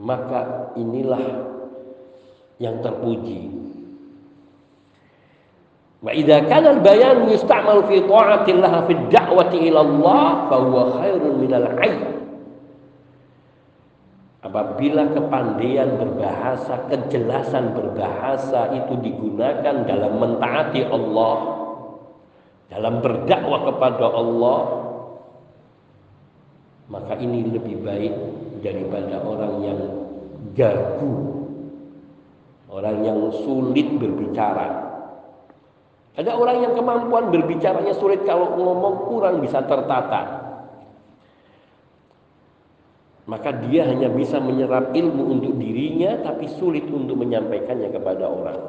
maka 0.00 0.72
inilah 0.78 1.50
yang 2.56 2.80
terpuji 2.80 3.60
Wa 6.00 6.16
idza 6.16 6.48
kana 6.48 6.80
al-bayan 6.80 7.28
yusta'mal 7.28 7.84
fi 7.84 8.00
ta'atillah 8.00 8.88
fi 8.88 8.92
da'wati 9.12 9.68
ila 9.68 9.80
Allah 9.84 10.24
fa 10.48 10.56
huwa 10.56 10.82
khairun 10.96 11.34
minal 11.36 11.68
'ain. 11.76 12.19
Apabila 14.40 15.04
kepandaian 15.12 16.00
berbahasa, 16.00 16.88
kejelasan 16.88 17.76
berbahasa 17.76 18.72
itu 18.72 18.96
digunakan 19.04 19.84
dalam 19.84 20.16
mentaati 20.16 20.80
Allah, 20.88 21.36
dalam 22.72 23.04
berdakwah 23.04 23.68
kepada 23.68 24.06
Allah, 24.08 24.60
maka 26.88 27.20
ini 27.20 27.52
lebih 27.52 27.84
baik 27.84 28.14
daripada 28.64 29.20
orang 29.20 29.54
yang 29.60 29.80
gagu, 30.56 31.14
orang 32.72 32.96
yang 33.04 33.20
sulit 33.44 33.92
berbicara, 34.00 34.88
ada 36.16 36.32
orang 36.32 36.64
yang 36.64 36.72
kemampuan 36.72 37.28
berbicaranya 37.28 37.92
sulit 37.92 38.24
kalau 38.24 38.56
ngomong 38.56 39.04
kurang 39.04 39.44
bisa 39.44 39.60
tertata. 39.68 40.39
Maka 43.28 43.52
dia 43.68 43.84
hanya 43.84 44.08
bisa 44.08 44.40
menyerap 44.40 44.96
ilmu 44.96 45.38
untuk 45.38 45.52
dirinya 45.60 46.20
tapi 46.24 46.48
sulit 46.48 46.88
untuk 46.88 47.20
menyampaikannya 47.20 47.92
kepada 47.92 48.24
orang. 48.24 48.60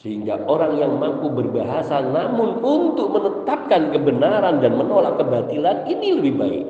Sehingga 0.00 0.48
orang 0.48 0.80
yang 0.80 0.96
mampu 0.96 1.28
berbahasa 1.28 2.00
namun 2.00 2.56
untuk 2.64 3.12
menetapkan 3.12 3.92
kebenaran 3.92 4.64
dan 4.64 4.72
menolak 4.80 5.20
kebatilan 5.20 5.84
ini 5.92 6.08
lebih 6.16 6.34
baik. 6.40 6.66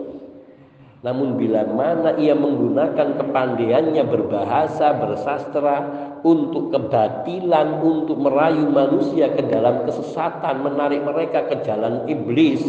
Namun 1.01 1.40
bila 1.40 1.64
mana 1.64 2.12
ia 2.20 2.37
menggunakan 2.37 3.16
kepandaiannya 3.16 4.05
berbahasa, 4.05 4.92
bersastra 5.01 5.77
untuk 6.20 6.68
kebatilan, 6.77 7.81
untuk 7.81 8.20
merayu 8.20 8.68
manusia 8.68 9.33
ke 9.33 9.49
dalam 9.49 9.88
kesesatan, 9.88 10.61
menarik 10.61 11.01
mereka 11.01 11.49
ke 11.49 11.64
jalan 11.64 12.05
iblis, 12.05 12.61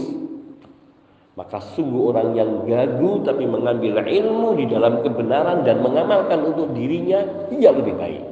maka 1.41 1.57
sungguh 1.73 2.13
orang 2.13 2.37
yang 2.37 2.69
gagu 2.69 3.25
tapi 3.25 3.49
mengambil 3.49 4.05
ilmu 4.05 4.61
di 4.61 4.69
dalam 4.69 5.01
kebenaran 5.01 5.65
dan 5.65 5.81
mengamalkan 5.81 6.37
untuk 6.53 6.69
dirinya, 6.77 7.25
ia 7.49 7.73
lebih 7.73 7.97
baik. 7.97 8.23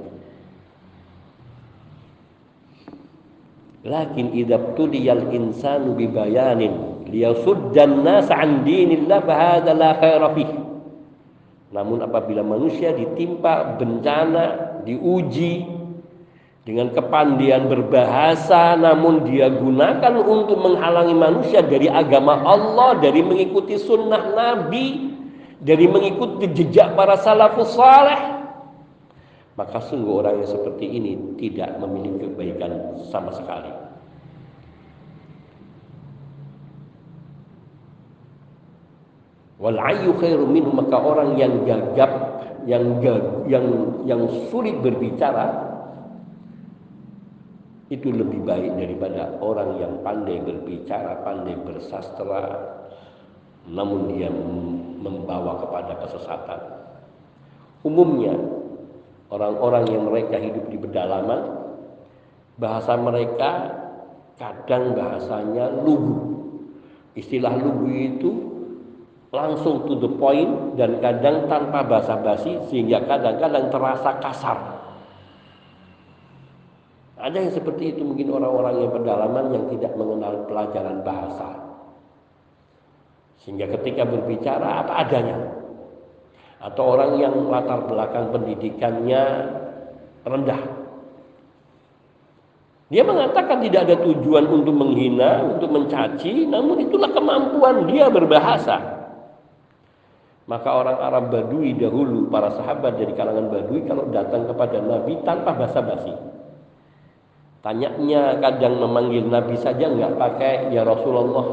Lakin 3.81 4.29
idab 4.37 4.77
tuliyal 4.77 5.33
insanu 5.33 5.97
bibayanin 5.97 7.09
liyasuddan 7.09 8.05
nas 8.05 8.29
an 8.29 8.61
dinillah 8.61 9.25
fahadha 9.25 9.73
la 9.73 9.97
khaira 9.97 10.29
namun 11.73 12.05
apabila 12.05 12.45
manusia 12.45 12.93
ditimpa 12.93 13.81
bencana 13.81 14.45
diuji 14.85 15.78
dengan 16.69 16.93
kepandian 16.93 17.65
berbahasa 17.65 18.77
namun 18.77 19.25
dia 19.25 19.49
gunakan 19.49 20.21
untuk 20.21 20.61
menghalangi 20.61 21.17
manusia 21.17 21.65
dari 21.65 21.89
agama 21.89 22.45
Allah 22.45 22.93
dari 23.01 23.25
mengikuti 23.25 23.73
sunnah 23.81 24.37
Nabi 24.37 25.09
dari 25.57 25.89
mengikuti 25.89 26.45
jejak 26.45 26.93
para 26.93 27.17
salafus 27.17 27.73
saleh. 27.73 28.37
Maka 29.57 29.81
sungguh 29.81 30.13
orang 30.21 30.45
yang 30.45 30.49
seperti 30.53 30.85
ini 30.85 31.17
tidak 31.41 31.73
memiliki 31.81 32.29
kebaikan 32.29 33.01
sama 33.09 33.33
sekali. 33.33 33.73
Wal 39.57 39.75
ayyu 39.75 40.13
khairu 40.21 40.45
minhu 40.45 40.69
maka 40.69 40.95
orang 41.01 41.33
yang 41.35 41.65
gagap, 41.65 42.13
yang 42.69 43.01
yang 43.49 43.65
yang 44.05 44.21
sulit 44.53 44.77
berbicara 44.79 45.68
itu 47.89 48.13
lebih 48.13 48.45
baik 48.45 48.77
daripada 48.77 49.33
orang 49.41 49.81
yang 49.81 49.93
pandai 50.05 50.37
berbicara, 50.45 51.25
pandai 51.25 51.57
bersastra, 51.57 52.45
namun 53.65 54.13
dia 54.13 54.29
membawa 55.01 55.57
kepada 55.57 55.97
kesesatan. 56.05 56.61
Umumnya 57.81 58.37
orang-orang 59.33 59.89
yang 59.89 60.03
mereka 60.05 60.37
hidup 60.37 60.69
di 60.69 60.77
pedalaman, 60.77 61.41
bahasa 62.61 62.93
mereka 62.93 63.73
kadang 64.37 64.93
bahasanya 64.93 65.81
lugu. 65.81 66.45
Istilah 67.17 67.57
lugu 67.57 67.89
itu 67.89 68.31
langsung 69.29 69.85
to 69.85 69.97
the 69.97 70.09
point 70.17 70.77
dan 70.77 70.97
kadang 71.01 71.45
tanpa 71.45 71.85
basa-basi 71.85 72.57
sehingga 72.69 73.01
kadang-kadang 73.05 73.69
terasa 73.69 74.11
kasar. 74.21 74.78
Ada 77.19 77.35
yang 77.35 77.51
seperti 77.51 77.91
itu 77.91 78.01
mungkin 78.07 78.31
orang-orang 78.31 78.79
yang 78.79 78.91
pedalaman 78.95 79.45
yang 79.51 79.65
tidak 79.75 79.91
mengenal 79.99 80.47
pelajaran 80.47 81.03
bahasa. 81.03 81.49
Sehingga 83.43 83.67
ketika 83.75 84.07
berbicara 84.07 84.87
apa 84.87 85.03
adanya. 85.03 85.37
Atau 86.63 86.95
orang 86.95 87.19
yang 87.19 87.35
latar 87.51 87.87
belakang 87.91 88.31
pendidikannya 88.31 89.23
rendah. 90.23 90.63
Dia 92.89 93.03
mengatakan 93.05 93.61
tidak 93.67 93.85
ada 93.85 93.95
tujuan 94.01 94.49
untuk 94.49 94.73
menghina, 94.73 95.43
untuk 95.45 95.69
mencaci, 95.75 96.47
namun 96.47 96.87
itulah 96.87 97.11
kemampuan 97.11 97.85
dia 97.85 98.07
berbahasa. 98.09 98.79
Maka 100.49 100.69
orang 100.73 100.97
Arab 100.97 101.29
Badui 101.29 101.77
dahulu, 101.77 102.25
para 102.33 102.49
sahabat 102.57 102.97
dari 102.97 103.13
kalangan 103.13 103.53
Badui 103.53 103.85
kalau 103.85 104.09
datang 104.09 104.49
kepada 104.49 104.81
Nabi 104.81 105.21
tanpa 105.21 105.53
basa-basi. 105.53 106.38
Tanyanya 107.59 108.39
kadang 108.39 108.79
memanggil 108.79 109.27
Nabi 109.27 109.59
saja 109.59 109.91
nggak 109.91 110.15
pakai 110.15 110.71
ya 110.71 110.87
Rasulullah. 110.87 111.47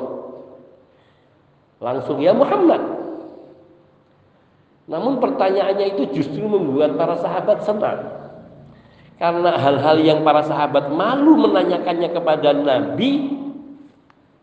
Langsung 1.83 2.23
ya 2.23 2.31
Muhammad. 2.31 2.79
Namun 4.87 5.19
pertanyaannya 5.19 5.99
itu 5.99 6.23
justru 6.23 6.47
membuat 6.47 6.95
para 6.95 7.19
sahabat 7.19 7.67
senang. 7.67 8.01
Karena 9.19 9.59
hal-hal 9.59 9.99
yang 9.99 10.23
para 10.23 10.47
sahabat 10.47 10.95
malu 10.95 11.35
menanyakannya 11.43 12.15
kepada 12.15 12.55
Nabi, 12.55 13.35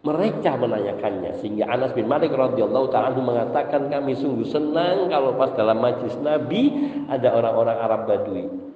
mereka 0.04 0.60
menanyakannya 0.60 1.39
sehingga 1.39 1.71
Anas 1.71 1.95
bin 1.95 2.12
Malik 2.12 2.36
radhiyallahu 2.36 2.91
taala 2.91 3.15
mengatakan 3.15 3.88
kami 3.88 4.19
sungguh 4.19 4.43
senang 4.52 5.08
kalau 5.08 5.39
pas 5.39 5.56
dalam 5.56 5.80
majlis 5.80 6.19
Nabi 6.19 6.76
ada 7.08 7.32
orang-orang 7.32 7.78
Arab 7.80 8.02
Badui 8.12 8.73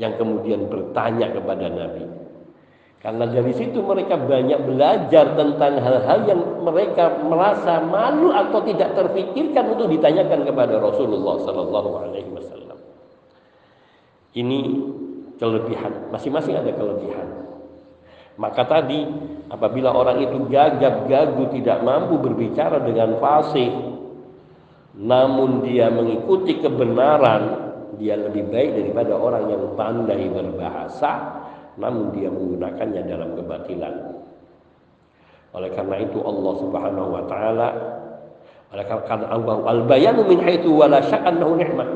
yang 0.00 0.16
kemudian 0.16 0.64
bertanya 0.72 1.28
kepada 1.28 1.68
Nabi. 1.68 2.08
Karena 3.00 3.24
dari 3.28 3.52
situ 3.56 3.80
mereka 3.80 4.16
banyak 4.16 4.60
belajar 4.64 5.36
tentang 5.36 5.80
hal-hal 5.80 6.18
yang 6.28 6.40
mereka 6.64 7.20
merasa 7.24 7.80
malu 7.80 8.32
atau 8.32 8.60
tidak 8.64 8.92
terfikirkan 8.96 9.76
untuk 9.76 9.88
ditanyakan 9.88 10.44
kepada 10.44 10.80
Rasulullah 10.80 11.36
Sallallahu 11.40 11.90
Alaihi 11.96 12.28
Wasallam. 12.32 12.76
Ini 14.36 14.60
kelebihan, 15.40 16.12
masing-masing 16.12 16.60
ada 16.60 16.72
kelebihan. 16.76 17.28
Maka 18.36 18.68
tadi 18.68 19.04
apabila 19.48 19.92
orang 19.96 20.20
itu 20.24 20.48
gagap 20.48 21.08
gagu 21.08 21.44
tidak 21.56 21.80
mampu 21.80 22.20
berbicara 22.20 22.84
dengan 22.84 23.16
fasih, 23.16 23.68
namun 24.96 25.64
dia 25.64 25.88
mengikuti 25.88 26.60
kebenaran 26.60 27.69
dia 27.98 28.14
lebih 28.14 28.46
baik 28.52 28.70
daripada 28.76 29.16
orang 29.16 29.50
yang 29.50 29.64
pandai 29.74 30.28
berbahasa 30.30 31.42
namun 31.80 32.12
dia 32.12 32.28
menggunakannya 32.28 33.02
dalam 33.08 33.30
kebatilan. 33.34 33.94
Oleh 35.50 35.70
karena 35.74 35.96
itu 35.98 36.18
Allah 36.22 36.54
Subhanahu 36.62 37.08
wa 37.10 37.24
taala 37.26 37.68
oleh 38.70 38.86
karena 38.86 39.26
Allah 39.34 39.56
al-bayanu 39.66 40.22
min 40.30 40.38
haitsu 40.46 40.70
wala 40.70 41.02
sya'annahu 41.02 41.58
ni'mah. 41.58 41.88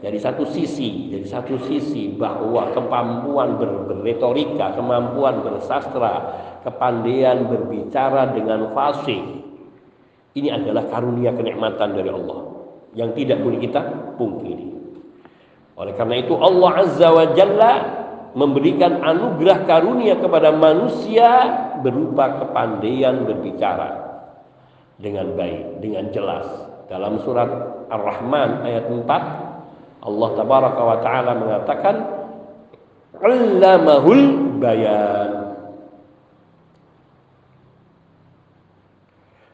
Dari 0.00 0.16
satu 0.16 0.48
sisi, 0.48 1.12
dari 1.12 1.28
satu 1.28 1.60
sisi 1.68 2.16
bahwa 2.16 2.72
kemampuan 2.72 3.60
ber 3.60 3.84
berretorika, 3.84 4.72
kemampuan 4.72 5.44
bersastra, 5.44 6.40
kepandaian 6.64 7.44
berbicara 7.44 8.32
dengan 8.32 8.72
fasih 8.72 9.20
ini 10.40 10.48
adalah 10.48 10.86
karunia 10.88 11.34
kenikmatan 11.34 11.92
dari 11.92 12.08
Allah 12.08 12.40
yang 12.94 13.12
tidak 13.12 13.42
boleh 13.42 13.58
kita 13.58 13.80
pungkiri. 14.16 14.79
Oleh 15.80 15.96
karena 15.96 16.20
itu 16.20 16.36
Allah 16.36 16.72
Azza 16.84 17.08
wa 17.08 17.26
Jalla 17.32 17.72
memberikan 18.36 19.00
anugerah 19.00 19.64
karunia 19.64 20.20
kepada 20.20 20.52
manusia 20.52 21.28
berupa 21.80 22.44
kepandaian 22.44 23.24
berbicara 23.24 23.96
dengan 25.00 25.32
baik, 25.32 25.80
dengan 25.80 26.12
jelas. 26.12 26.44
Dalam 26.92 27.24
surat 27.24 27.48
Ar-Rahman 27.88 28.68
ayat 28.68 28.92
4 28.92 30.04
Allah 30.04 30.28
tabaraka 30.36 30.82
wa 30.84 30.98
taala 31.00 31.32
mengatakan 31.40 31.96
Allamahul 33.20 34.56
bayan. 34.60 35.30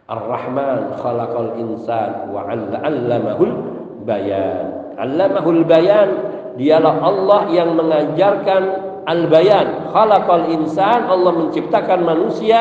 Ar-Rahman 0.06 1.02
khalaqal 1.02 1.54
insan 1.58 2.34
wa 2.34 2.50
'allamahul 2.50 3.54
bayan. 4.02 4.75
Allamahul 4.96 5.64
bayan 5.68 6.08
dialah 6.56 6.96
Allah 7.04 7.40
yang 7.52 7.76
mengajarkan 7.76 8.62
al-bayan. 9.04 9.92
Khalaqal 9.92 10.50
insan 10.52 11.06
Allah 11.06 11.32
menciptakan 11.32 12.00
manusia 12.02 12.60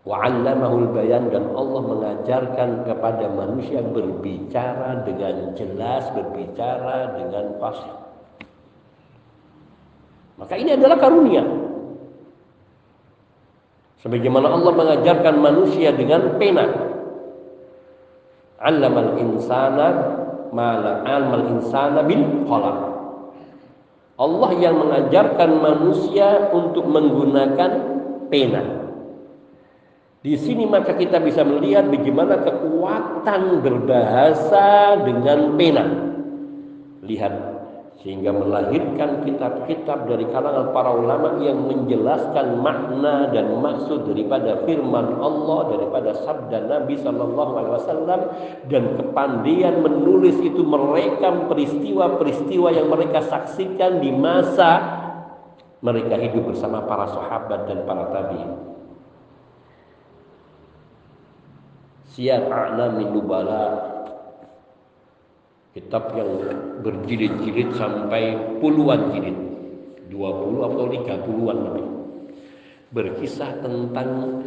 wa 0.00 0.16
'allamahul 0.26 0.96
bayan 0.96 1.28
dan 1.28 1.52
Allah 1.52 1.82
mengajarkan 1.84 2.88
kepada 2.88 3.30
manusia 3.30 3.84
berbicara 3.84 5.04
dengan 5.04 5.52
jelas, 5.54 6.08
berbicara 6.16 7.20
dengan 7.20 7.60
fasih. 7.60 7.94
Maka 10.40 10.56
ini 10.56 10.72
adalah 10.72 10.96
karunia. 10.96 11.44
Sebagaimana 14.00 14.48
Allah 14.48 14.72
mengajarkan 14.72 15.36
manusia 15.36 15.92
dengan 15.92 16.40
pena. 16.40 16.64
Allamal 18.56 19.20
insana 19.20 20.19
mala 20.54 21.02
almal 21.06 21.58
insana 21.58 22.06
bil 22.06 22.46
qalam. 22.46 22.78
Allah 24.20 24.50
yang 24.60 24.76
mengajarkan 24.76 25.50
manusia 25.64 26.52
untuk 26.52 26.84
menggunakan 26.84 27.70
pena. 28.28 28.62
Di 30.20 30.36
sini 30.36 30.68
maka 30.68 30.92
kita 30.92 31.16
bisa 31.24 31.40
melihat 31.40 31.88
bagaimana 31.88 32.44
kekuatan 32.44 33.64
berbahasa 33.64 35.00
dengan 35.00 35.56
pena. 35.56 35.84
Lihat 37.00 37.49
sehingga 38.00 38.32
melahirkan 38.32 39.28
kitab-kitab 39.28 40.08
dari 40.08 40.24
kalangan 40.32 40.72
para 40.72 40.88
ulama 40.96 41.36
yang 41.44 41.68
menjelaskan 41.68 42.56
makna 42.56 43.28
dan 43.28 43.60
maksud 43.60 44.08
daripada 44.08 44.64
firman 44.64 45.20
Allah 45.20 45.76
daripada 45.76 46.16
sabda 46.24 46.64
Nabi 46.64 46.96
Shallallahu 46.96 47.52
Alaihi 47.60 47.74
Wasallam 47.76 48.20
dan 48.72 48.84
kepandaian 48.96 49.84
menulis 49.84 50.32
itu 50.40 50.64
merekam 50.64 51.52
peristiwa-peristiwa 51.52 52.68
yang 52.72 52.88
mereka 52.88 53.20
saksikan 53.20 54.00
di 54.00 54.08
masa 54.16 54.96
mereka 55.84 56.16
hidup 56.16 56.56
bersama 56.56 56.80
para 56.88 57.04
sahabat 57.04 57.68
dan 57.68 57.84
para 57.84 58.08
tabiin. 58.16 58.52
Siap 62.16 62.48
a'lamin 62.48 63.12
nubala 63.12 63.99
kitab 65.70 66.10
yang 66.18 66.30
berjilid-jilid 66.82 67.74
sampai 67.78 68.34
puluhan 68.58 69.14
jilid. 69.14 69.38
20 70.10 70.66
atau 70.66 70.84
30-an 70.90 71.58
lebih. 71.70 71.88
Berkisah 72.90 73.62
tentang 73.62 74.42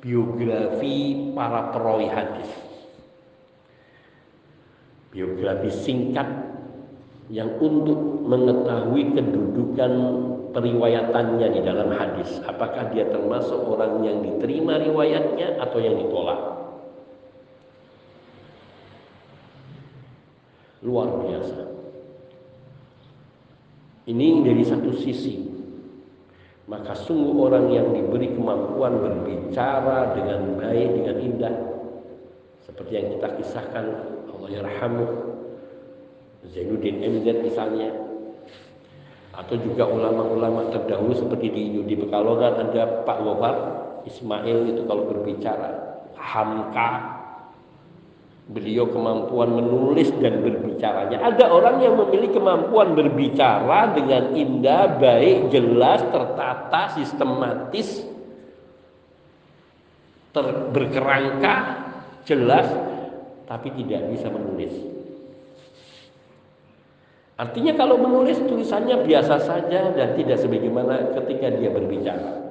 biografi 0.00 1.28
para 1.36 1.68
perawi 1.68 2.08
hadis. 2.08 2.48
Biografi 5.12 5.68
singkat 5.70 6.26
yang 7.28 7.52
untuk 7.60 8.24
mengetahui 8.24 9.12
kedudukan 9.12 9.92
periwayatannya 10.56 11.48
di 11.52 11.60
dalam 11.60 11.92
hadis. 11.92 12.40
Apakah 12.48 12.88
dia 12.88 13.04
termasuk 13.12 13.60
orang 13.60 14.00
yang 14.00 14.24
diterima 14.24 14.80
riwayatnya 14.80 15.60
atau 15.60 15.78
yang 15.84 16.00
ditolak 16.00 16.63
luar 20.84 21.08
biasa. 21.24 21.64
Ini 24.04 24.44
dari 24.44 24.62
satu 24.62 24.92
sisi. 25.00 25.40
Maka 26.64 26.96
sungguh 26.96 27.44
orang 27.44 27.72
yang 27.72 27.92
diberi 27.92 28.32
kemampuan 28.32 29.00
berbicara 29.00 30.16
dengan 30.16 30.60
baik, 30.60 30.88
dengan 30.96 31.16
indah. 31.20 31.56
Seperti 32.64 32.92
yang 32.96 33.08
kita 33.16 33.28
kisahkan, 33.36 33.84
Allah 34.32 34.48
yarhamu, 34.48 35.04
Zainuddin 36.48 37.00
MZ 37.00 37.44
misalnya. 37.44 37.92
Atau 39.36 39.60
juga 39.60 39.88
ulama-ulama 39.88 40.72
terdahulu 40.72 41.12
seperti 41.12 41.52
di 41.52 41.62
di 41.84 41.94
Pekalongan 41.98 42.70
ada 42.70 43.02
Pak 43.02 43.18
Gofar 43.24 43.56
Ismail 44.08 44.72
itu 44.72 44.84
kalau 44.88 45.04
berbicara. 45.10 46.00
Hamka 46.16 47.13
Beliau 48.44 48.84
kemampuan 48.92 49.56
menulis 49.56 50.12
dan 50.20 50.44
berbicaranya. 50.44 51.16
Ada 51.16 51.48
orang 51.48 51.80
yang 51.80 51.96
memiliki 51.96 52.36
kemampuan 52.36 52.92
berbicara 52.92 53.96
dengan 53.96 54.36
indah, 54.36 55.00
baik, 55.00 55.48
jelas, 55.48 56.04
tertata, 56.12 56.92
sistematis, 56.92 58.04
ter, 60.36 60.46
berkerangka, 60.76 61.56
jelas, 62.28 62.68
tapi 63.48 63.72
tidak 63.80 64.12
bisa 64.12 64.28
menulis. 64.28 64.76
Artinya 67.34 67.72
kalau 67.74 67.98
menulis 67.98 68.38
tulisannya 68.44 69.08
biasa 69.08 69.40
saja 69.40 69.90
dan 69.90 70.08
tidak 70.14 70.38
sebagaimana 70.38 71.16
ketika 71.16 71.48
dia 71.48 71.72
berbicara. 71.72 72.44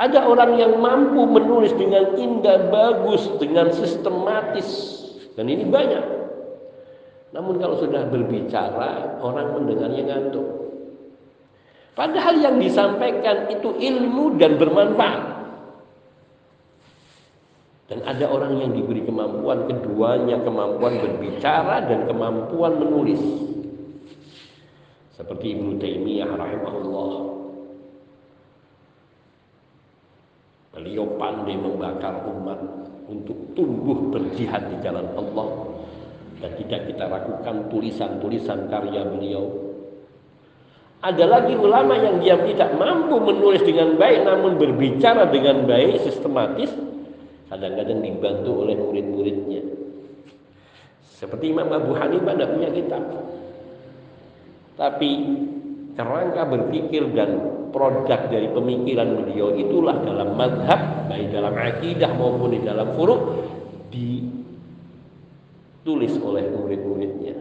Ada 0.00 0.24
orang 0.24 0.56
yang 0.56 0.80
mampu 0.80 1.28
menulis 1.28 1.76
dengan 1.76 2.16
indah, 2.16 2.72
bagus, 2.72 3.20
dengan 3.36 3.68
sistematis. 3.68 4.96
Dan 5.36 5.52
ini 5.52 5.68
banyak. 5.68 6.04
Namun 7.36 7.60
kalau 7.60 7.76
sudah 7.76 8.08
berbicara, 8.08 9.20
orang 9.20 9.60
mendengarnya 9.60 10.08
ngantuk. 10.08 10.48
Padahal 11.92 12.32
yang 12.40 12.56
disampaikan 12.56 13.52
itu 13.52 13.76
ilmu 13.76 14.40
dan 14.40 14.56
bermanfaat. 14.56 15.22
Dan 17.92 18.00
ada 18.08 18.24
orang 18.24 18.56
yang 18.56 18.72
diberi 18.72 19.04
kemampuan 19.04 19.68
keduanya, 19.68 20.40
kemampuan 20.40 20.96
berbicara 20.96 21.84
dan 21.84 22.08
kemampuan 22.08 22.80
menulis. 22.80 23.20
seperti 25.20 25.52
Ibnu 25.52 25.76
Taimiyah 25.76 26.32
rahimahullah 26.32 27.39
beliau 30.70 31.18
pandai 31.18 31.58
membakar 31.58 32.22
umat 32.26 32.58
untuk 33.10 33.54
tumbuh 33.58 34.10
berjihad 34.14 34.70
di 34.70 34.76
jalan 34.82 35.06
Allah. 35.18 35.48
Dan 36.40 36.56
tidak 36.56 36.88
kita 36.88 37.04
lakukan 37.04 37.68
tulisan-tulisan 37.68 38.72
karya 38.72 39.04
beliau. 39.04 39.44
Ada 41.00 41.24
lagi 41.28 41.56
ulama 41.56 41.96
yang 41.96 42.20
dia 42.20 42.36
tidak 42.40 42.76
mampu 42.76 43.16
menulis 43.20 43.64
dengan 43.64 43.96
baik 43.96 44.24
namun 44.24 44.56
berbicara 44.60 45.28
dengan 45.32 45.64
baik 45.64 46.00
sistematis 46.04 46.68
kadang-kadang 47.48 48.04
dibantu 48.04 48.64
oleh 48.64 48.76
murid-muridnya. 48.76 49.64
Seperti 51.20 51.52
Imam 51.52 51.68
Abu 51.68 51.92
Hanifah 51.92 52.32
tidak 52.36 52.50
punya 52.56 52.70
kitab. 52.72 53.02
Tapi 54.80 55.10
kerangka 56.06 56.44
berpikir 56.48 57.12
dan 57.12 57.60
produk 57.70 58.26
dari 58.32 58.48
pemikiran 58.50 59.14
beliau 59.20 59.54
itulah 59.54 59.94
dalam 60.02 60.34
madhab 60.34 61.06
baik 61.06 61.30
dalam 61.30 61.54
akidah 61.54 62.10
maupun 62.16 62.50
di 62.56 62.60
dalam 62.64 62.96
furuk 62.96 63.20
ditulis 63.92 64.24
oleh 66.24 66.48
murid-muridnya. 66.50 67.36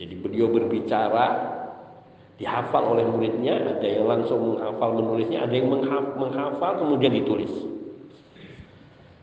Jadi 0.00 0.16
beliau 0.16 0.48
berbicara 0.48 1.52
dihafal 2.40 2.96
oleh 2.96 3.04
muridnya 3.04 3.76
ada 3.76 3.84
yang 3.84 4.08
langsung 4.08 4.56
menghafal 4.56 4.96
menulisnya 4.96 5.44
ada 5.44 5.52
yang 5.52 5.68
menghafal 6.16 6.80
kemudian 6.80 7.12
ditulis. 7.12 7.52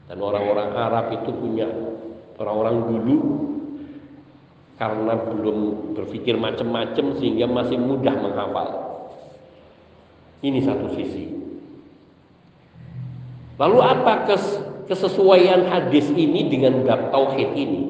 Dan 0.05 0.21
orang-orang 0.21 0.69
Arab 0.77 1.17
itu 1.17 1.33
punya 1.33 1.65
orang-orang 2.37 2.93
dulu 2.93 3.17
karena 4.77 5.17
belum 5.17 5.91
berpikir 5.97 6.37
macam-macam 6.37 7.17
sehingga 7.17 7.49
masih 7.49 7.81
mudah 7.81 8.13
menghafal. 8.13 8.69
Ini 10.45 10.61
satu 10.61 10.93
sisi. 10.93 11.33
Lalu 13.57 13.79
apa 13.81 14.29
kes 14.29 14.61
kesesuaian 14.85 15.65
hadis 15.65 16.13
ini 16.13 16.45
dengan 16.45 16.85
bab 16.85 17.09
tauhid 17.09 17.57
ini? 17.57 17.83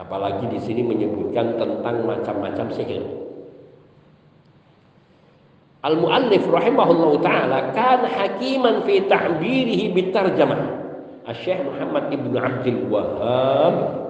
Apalagi 0.00 0.48
di 0.48 0.58
sini 0.64 0.80
menyebutkan 0.80 1.60
tentang 1.60 2.08
macam-macam 2.08 2.72
sihir. 2.72 3.04
Al-muallif 5.84 6.48
rahimahullah 6.48 7.12
taala 7.20 7.58
kan 7.76 8.00
hakiman 8.08 8.88
fi 8.88 9.04
ta'birihi 9.04 9.92
bitarjamah. 9.92 10.80
Syekh 11.36 11.60
Muhammad 11.60 12.08
Ibnu 12.08 12.40
Abdul 12.40 12.88
Wahab 12.88 14.07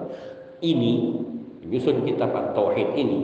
ini 0.61 1.19
menyusun 1.65 2.07
kitab 2.07 2.31
At-Tauhid 2.33 2.95
ini 2.95 3.19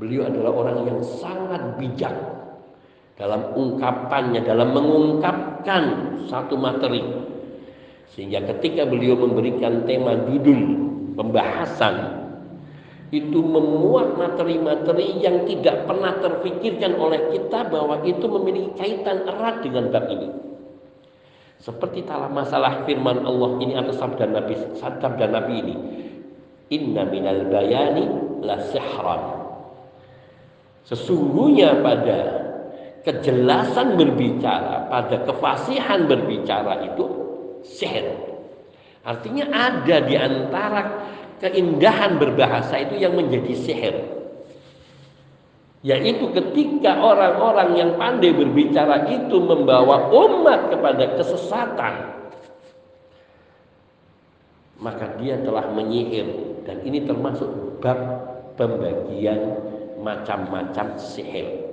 beliau 0.00 0.26
adalah 0.28 0.52
orang 0.52 0.78
yang 0.88 1.00
sangat 1.04 1.76
bijak 1.76 2.14
dalam 3.20 3.52
ungkapannya 3.52 4.40
dalam 4.40 4.72
mengungkapkan 4.72 5.82
satu 6.24 6.56
materi 6.56 7.04
sehingga 8.16 8.42
ketika 8.56 8.88
beliau 8.88 9.14
memberikan 9.14 9.84
tema 9.84 10.16
judul 10.26 10.60
pembahasan 11.14 12.20
itu 13.10 13.42
memuat 13.42 14.14
materi-materi 14.14 15.18
yang 15.18 15.42
tidak 15.42 15.82
pernah 15.84 16.14
terfikirkan 16.22 16.94
oleh 16.94 17.34
kita 17.34 17.66
bahwa 17.66 17.98
itu 18.06 18.22
memiliki 18.22 18.70
kaitan 18.78 19.26
erat 19.26 19.66
dengan 19.66 19.90
bab 19.90 20.06
ini. 20.06 20.30
Seperti 21.58 22.06
dalam 22.06 22.32
masalah 22.32 22.86
firman 22.86 23.26
Allah 23.26 23.50
ini 23.60 23.74
atau 23.76 23.92
sabda 23.92 24.30
Nabi 24.30 24.54
sabda 24.78 25.26
Nabi 25.28 25.54
ini 25.60 25.74
Inna 26.70 27.02
minal 27.06 27.50
bayani 27.50 28.06
la 28.46 28.56
sihran. 28.70 29.22
Sesungguhnya 30.86 31.82
pada 31.82 32.18
kejelasan 33.02 33.98
berbicara, 33.98 34.86
pada 34.86 35.22
kefasihan 35.26 36.06
berbicara 36.06 36.94
itu 36.94 37.04
sihir. 37.66 38.06
Artinya 39.02 39.48
ada 39.50 39.96
di 40.04 40.14
antara 40.14 40.82
keindahan 41.40 42.20
berbahasa 42.20 42.76
itu 42.84 43.00
yang 43.00 43.16
menjadi 43.16 43.52
sihir. 43.56 43.96
Yaitu 45.80 46.28
ketika 46.36 47.00
orang-orang 47.00 47.72
yang 47.72 47.90
pandai 47.96 48.36
berbicara 48.36 49.08
itu 49.08 49.40
membawa 49.40 50.12
umat 50.12 50.68
kepada 50.68 51.16
kesesatan, 51.16 51.94
maka 54.80 55.14
dia 55.20 55.38
telah 55.44 55.68
menyihir. 55.70 56.26
Dan 56.64 56.82
ini 56.84 57.04
termasuk 57.04 57.80
bab 57.84 58.00
pembagian 58.56 59.60
macam-macam 60.00 60.96
sihir. 60.96 61.68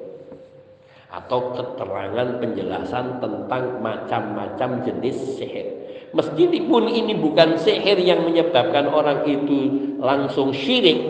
Atau 1.07 1.55
keterangan 1.55 2.43
penjelasan 2.43 3.23
tentang 3.23 3.79
macam-macam 3.79 4.83
jenis 4.83 5.39
sihir. 5.39 5.67
Meskipun 6.11 6.87
ini 6.87 7.15
bukan 7.19 7.55
sihir 7.59 7.99
yang 7.99 8.23
menyebabkan 8.27 8.87
orang 8.91 9.27
itu 9.27 9.91
langsung 9.99 10.55
syirik, 10.55 11.03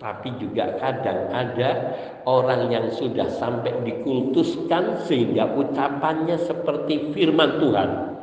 tapi 0.00 0.36
juga 0.36 0.76
kadang 0.76 1.32
ada 1.32 1.96
orang 2.28 2.68
yang 2.68 2.92
sudah 2.92 3.24
sampai 3.40 3.72
dikultuskan 3.88 5.00
sehingga 5.08 5.48
ucapannya 5.56 6.36
seperti 6.44 7.16
firman 7.16 7.56
Tuhan 7.56 8.13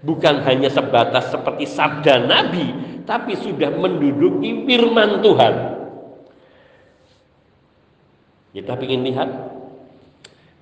bukan 0.00 0.44
hanya 0.44 0.72
sebatas 0.72 1.32
seperti 1.32 1.68
sabda 1.68 2.24
Nabi, 2.24 2.66
tapi 3.04 3.36
sudah 3.36 3.68
menduduki 3.72 4.64
firman 4.64 5.20
Tuhan. 5.20 5.54
Kita 8.50 8.74
ingin 8.82 9.02
lihat 9.06 9.30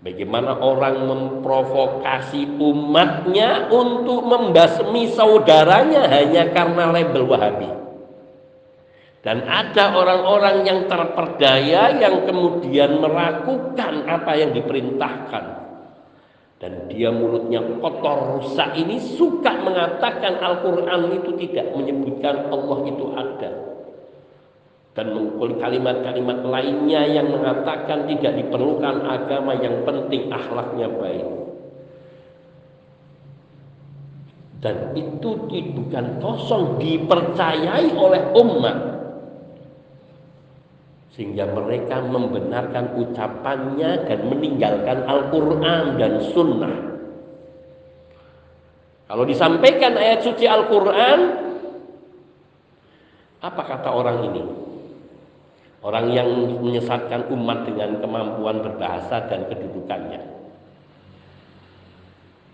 bagaimana 0.04 0.60
orang 0.60 1.08
memprovokasi 1.08 2.60
umatnya 2.60 3.72
untuk 3.72 4.28
membasmi 4.28 5.08
saudaranya 5.16 6.04
hanya 6.04 6.52
karena 6.52 6.92
label 6.92 7.24
Wahabi. 7.24 7.70
Dan 9.18 9.44
ada 9.44 9.98
orang-orang 9.98 10.62
yang 10.62 10.80
terperdaya 10.86 11.90
yang 11.96 12.22
kemudian 12.22 13.02
meragukan 13.02 14.06
apa 14.06 14.32
yang 14.38 14.54
diperintahkan 14.54 15.67
dan 16.58 16.90
dia 16.90 17.14
mulutnya 17.14 17.62
kotor 17.78 18.34
rusak 18.34 18.74
ini 18.74 18.98
suka 18.98 19.62
mengatakan 19.62 20.42
Al-Quran 20.42 21.22
itu 21.22 21.30
tidak 21.46 21.70
menyebutkan 21.70 22.50
Allah 22.50 22.78
itu 22.82 23.04
ada. 23.14 23.50
Dan 24.98 25.38
kalimat-kalimat 25.38 26.42
lainnya 26.42 27.06
yang 27.06 27.30
mengatakan 27.30 28.10
tidak 28.10 28.34
diperlukan 28.42 29.06
agama 29.06 29.54
yang 29.54 29.86
penting 29.86 30.26
akhlaknya 30.26 30.90
baik. 30.90 31.28
Dan 34.58 34.98
itu 34.98 35.38
bukan 35.78 36.18
kosong 36.18 36.82
dipercayai 36.82 37.94
oleh 37.94 38.22
umat 38.34 38.97
sehingga 41.18 41.50
mereka 41.50 41.98
membenarkan 41.98 42.94
ucapannya 42.94 44.06
dan 44.06 44.20
meninggalkan 44.30 45.02
Al-Quran 45.02 45.98
dan 45.98 46.12
Sunnah. 46.30 46.74
Kalau 49.10 49.26
disampaikan 49.26 49.98
ayat 49.98 50.22
suci 50.22 50.46
Al-Quran, 50.46 51.18
apa 53.42 53.62
kata 53.66 53.90
orang 53.90 54.30
ini? 54.30 54.42
Orang 55.82 56.14
yang 56.14 56.30
menyesatkan 56.62 57.26
umat 57.34 57.66
dengan 57.66 57.98
kemampuan 57.98 58.62
berbahasa 58.62 59.26
dan 59.26 59.50
kedudukannya. 59.50 60.22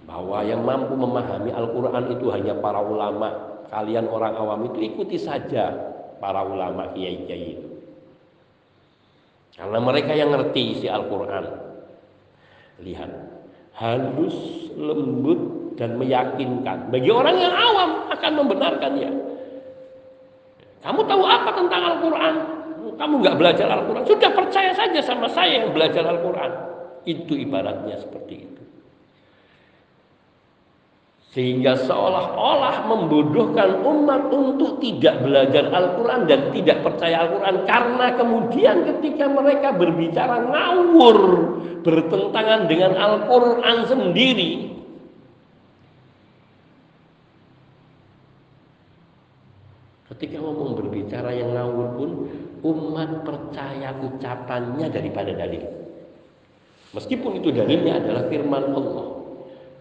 Bahwa 0.09 0.40
yang 0.40 0.64
mampu 0.64 0.96
memahami 0.96 1.53
Al-Quran 1.53 2.16
itu 2.16 2.33
hanya 2.33 2.57
para 2.64 2.81
ulama. 2.81 3.61
Kalian 3.68 4.09
orang 4.09 4.33
awam 4.40 4.72
itu 4.72 4.81
ikuti 4.88 5.20
saja 5.20 5.68
para 6.16 6.40
ulama 6.48 6.88
kiai-kiai 6.96 7.61
itu. 7.61 7.74
Karena 9.55 9.79
mereka 9.79 10.12
yang 10.14 10.35
ngerti 10.35 10.79
isi 10.79 10.87
Al-Quran. 10.90 11.45
Lihat, 12.83 13.11
halus, 13.79 14.37
lembut, 14.75 15.40
dan 15.79 15.95
meyakinkan. 15.95 16.90
Bagi 16.90 17.11
orang 17.11 17.37
yang 17.38 17.55
awam 17.55 17.90
akan 18.11 18.33
membenarkannya. 18.43 19.11
Kamu 20.83 21.01
tahu 21.07 21.23
apa 21.23 21.51
tentang 21.55 21.83
Al-Quran? 21.95 22.35
Kamu 22.95 23.14
nggak 23.23 23.37
belajar 23.38 23.67
Al-Quran. 23.71 24.05
Sudah 24.07 24.31
percaya 24.35 24.75
saja 24.75 25.01
sama 25.03 25.31
saya 25.31 25.62
yang 25.62 25.71
belajar 25.71 26.03
Al-Quran. 26.03 26.51
Itu 27.07 27.38
ibaratnya 27.38 28.01
seperti 28.01 28.35
itu 28.43 28.63
sehingga 31.35 31.75
seolah-olah 31.75 32.87
membodohkan 32.87 33.83
umat 33.83 34.31
untuk 34.31 34.79
tidak 34.79 35.18
belajar 35.18 35.66
Al-Quran 35.66 36.31
dan 36.31 36.55
tidak 36.55 36.87
percaya 36.87 37.27
Al-Quran 37.27 37.57
karena 37.66 38.07
kemudian 38.14 38.77
ketika 38.87 39.27
mereka 39.27 39.75
berbicara 39.75 40.47
ngawur 40.47 41.18
bertentangan 41.83 42.70
dengan 42.70 42.94
Al-Quran 42.94 43.79
sendiri 43.90 44.75
Ketika 50.14 50.38
ngomong 50.38 50.79
berbicara 50.79 51.35
yang 51.35 51.59
ngawur 51.59 51.88
pun 51.99 52.11
umat 52.62 53.27
percaya 53.27 53.90
ucapannya 53.99 54.87
daripada 54.87 55.35
dalil. 55.35 55.66
Meskipun 56.94 57.42
itu 57.42 57.51
dalilnya 57.51 57.99
adalah 57.99 58.31
firman 58.31 58.62
Allah. 58.79 59.13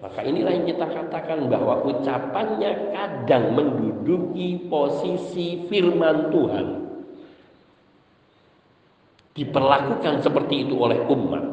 Maka 0.04 0.20
inilah 0.20 0.52
yang 0.52 0.68
kita 0.68 0.84
katakan 0.84 1.48
bahwa 1.48 1.80
ucapannya 1.88 2.92
kadang 2.92 3.56
menduduki 3.56 4.68
posisi 4.68 5.64
firman 5.72 6.28
Tuhan. 6.28 6.68
Diperlakukan 9.32 10.20
seperti 10.20 10.68
itu 10.68 10.76
oleh 10.76 11.00
umat. 11.08 11.44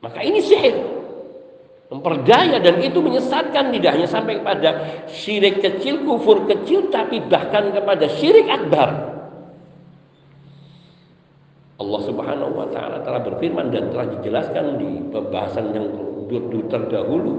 Maka 0.00 0.24
ini 0.24 0.40
sihir. 0.40 0.80
Memperdaya 1.92 2.56
dan 2.56 2.80
itu 2.80 2.96
menyesatkan 3.04 3.68
tidak 3.76 4.00
hanya 4.00 4.08
sampai 4.08 4.40
kepada 4.40 4.70
syirik 5.12 5.60
kecil, 5.60 6.08
kufur 6.08 6.48
kecil, 6.48 6.88
tapi 6.88 7.20
bahkan 7.28 7.68
kepada 7.68 8.08
syirik 8.08 8.48
akbar. 8.48 9.19
Allah 11.80 12.00
Subhanahu 12.04 12.52
wa 12.52 12.68
taala 12.68 13.00
telah 13.00 13.24
berfirman 13.24 13.72
dan 13.72 13.88
telah 13.88 14.06
dijelaskan 14.20 14.76
di 14.76 14.90
pembahasan 15.08 15.72
yang 15.72 15.86
terdahulu 16.68 17.32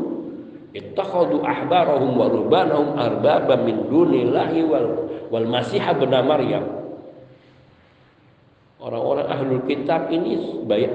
ittakhadhu 0.73 1.45
ahbarahum 1.45 2.17
wa 2.17 2.25
rubbanahum 2.25 2.97
arbaba 2.97 3.61
min 3.61 3.85
dunillahi 3.85 4.65
wal 4.65 4.87
wal 5.29 5.47
masih 5.47 5.79
ibn 5.79 6.09
maryam. 6.25 6.65
Orang-orang 8.81 9.29
ahlul 9.29 9.61
kitab 9.69 10.09
ini 10.09 10.65
baik 10.65 10.89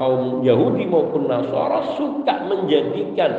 kaum 0.00 0.40
Yahudi 0.40 0.88
maupun 0.88 1.28
Nasara 1.28 1.92
suka 2.00 2.48
menjadikan 2.48 3.32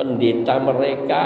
pendeta 0.00 0.56
mereka 0.56 1.22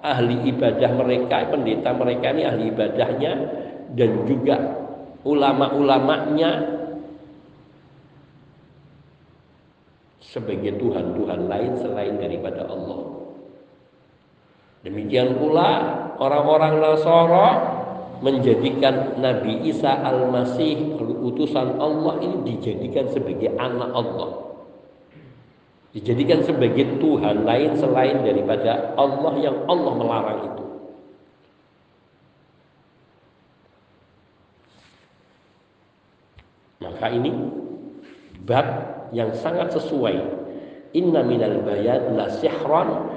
ahli 0.00 0.48
ibadah 0.48 0.90
mereka 0.96 1.52
pendeta 1.52 1.92
mereka 1.92 2.32
ini 2.32 2.42
ahli 2.48 2.64
ibadahnya 2.72 3.32
dan 3.92 4.10
juga 4.24 4.87
ulama-ulamanya 5.26 6.50
sebagai 10.22 10.76
Tuhan-Tuhan 10.76 11.48
lain 11.48 11.72
selain 11.80 12.14
daripada 12.20 12.68
Allah. 12.68 13.00
Demikian 14.84 15.40
pula 15.40 15.70
orang-orang 16.20 16.78
Nasara 16.78 17.48
menjadikan 18.22 19.18
Nabi 19.18 19.66
Isa 19.66 19.90
Al-Masih 19.90 20.98
utusan 21.22 21.78
Allah 21.82 22.22
ini 22.22 22.54
dijadikan 22.54 23.10
sebagai 23.10 23.56
anak 23.58 23.90
Allah. 23.90 24.30
Dijadikan 25.96 26.44
sebagai 26.44 27.00
Tuhan 27.00 27.48
lain 27.48 27.74
selain 27.74 28.22
daripada 28.22 28.94
Allah 28.94 29.32
yang 29.40 29.56
Allah 29.66 29.92
melarang 29.96 30.40
itu. 30.52 30.67
Maka 36.88 37.12
ini 37.12 37.30
bab 38.48 38.66
yang 39.12 39.32
sangat 39.36 39.76
sesuai. 39.76 40.16
Inna 40.96 41.20
minal 41.20 41.60
bayan 41.68 42.16
la 42.16 42.32
sihran 42.32 43.12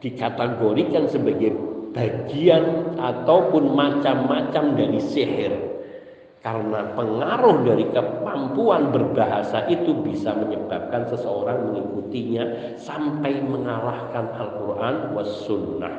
dikategorikan 0.00 1.04
sebagai 1.04 1.52
bagian 1.92 2.96
ataupun 2.96 3.76
macam-macam 3.76 4.64
dari 4.72 5.00
sihir. 5.04 5.52
Karena 6.40 6.96
pengaruh 6.96 7.68
dari 7.68 7.84
kemampuan 7.92 8.88
berbahasa 8.88 9.68
itu 9.68 9.92
bisa 10.00 10.32
menyebabkan 10.32 11.04
seseorang 11.12 11.68
mengikutinya 11.68 12.74
sampai 12.80 13.44
mengalahkan 13.44 14.24
Al-Quran 14.40 15.12
was 15.12 15.28
sunnah. 15.44 15.92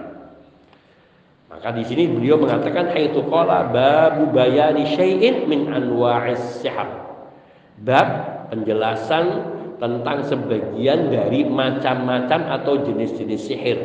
Maka 1.46 1.70
di 1.78 1.86
sini 1.86 2.10
beliau 2.10 2.42
mengatakan 2.42 2.90
itu 2.98 3.22
qala 3.30 3.70
babu 3.70 4.34
bayani 4.34 4.90
syai'in 4.98 5.46
min 5.46 5.70
anwa'is 5.70 6.66
sihab 6.66 7.11
bab 7.80 8.08
penjelasan 8.52 9.26
tentang 9.80 10.28
sebagian 10.28 11.10
dari 11.10 11.48
macam-macam 11.48 12.40
atau 12.62 12.84
jenis-jenis 12.86 13.42
sihir. 13.42 13.80